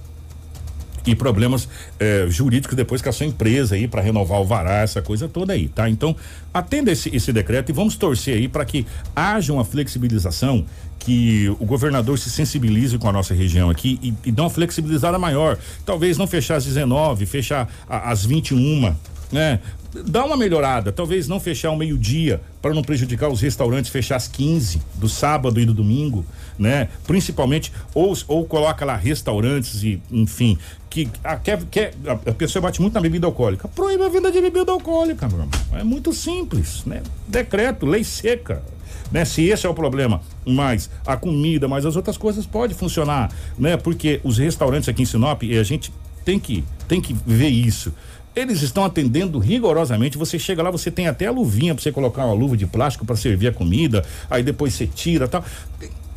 [1.06, 1.68] e problemas
[2.00, 5.54] eh, jurídicos depois com a sua empresa aí para renovar o vará, essa coisa toda
[5.54, 5.90] aí, tá?
[5.90, 6.16] Então,
[6.54, 8.86] atenda esse, esse decreto e vamos torcer aí para que
[9.16, 10.66] haja uma flexibilização
[11.00, 15.20] que o governador se sensibilize com a nossa região aqui e, e dê uma flexibilizada
[15.20, 15.58] maior.
[15.86, 18.96] Talvez não fechar às 19, fechar às 21,
[19.32, 19.60] né?
[20.04, 24.28] Dá uma melhorada, talvez não fechar ao meio-dia para não prejudicar os restaurantes, fechar às
[24.28, 26.26] 15 do sábado e do domingo,
[26.58, 26.90] né?
[27.08, 30.58] Principalmente ou ou coloca lá restaurantes e, enfim,
[30.90, 33.68] que a, quer, quer, a, pessoa bate muito na bebida alcoólica.
[33.68, 35.52] Proíbe a venda de bebida alcoólica, meu irmão.
[35.74, 37.02] É muito simples, né?
[37.28, 38.62] Decreto, lei seca
[39.12, 39.26] né?
[39.26, 43.78] Se esse é o problema, mas a comida, mas as outras coisas pode funcionar, né?
[43.78, 45.92] Porque os restaurantes aqui em Sinop, a gente
[46.24, 47.94] tem que tem que ver isso.
[48.36, 50.18] Eles estão atendendo rigorosamente.
[50.18, 53.06] Você chega lá, você tem até a luvinha para você colocar uma luva de plástico
[53.06, 55.44] para servir a comida, aí depois você tira, tal.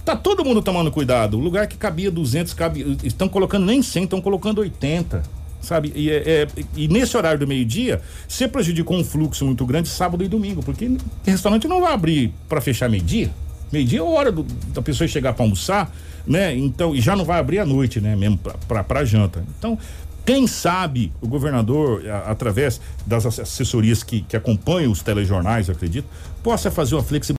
[0.04, 1.36] Tá todo mundo tomando cuidado.
[1.36, 5.92] O lugar que cabia 200, cabe, estão colocando nem 100, estão colocando 80 sabe?
[5.94, 10.24] E, é, é, e nesse horário do meio-dia, você prejudicou um fluxo muito grande sábado
[10.24, 13.30] e domingo, porque restaurante não vai abrir para fechar meio-dia.
[13.72, 15.92] Meio-dia é hora do, da pessoa chegar para almoçar,
[16.26, 16.56] né?
[16.56, 18.16] Então, e já não vai abrir à noite, né?
[18.16, 19.44] Mesmo para janta.
[19.58, 19.78] Então,
[20.28, 26.06] quem sabe o governador, a, através das assessorias que, que acompanham os telejornais, acredito,
[26.42, 27.36] possa fazer uma flexibilidade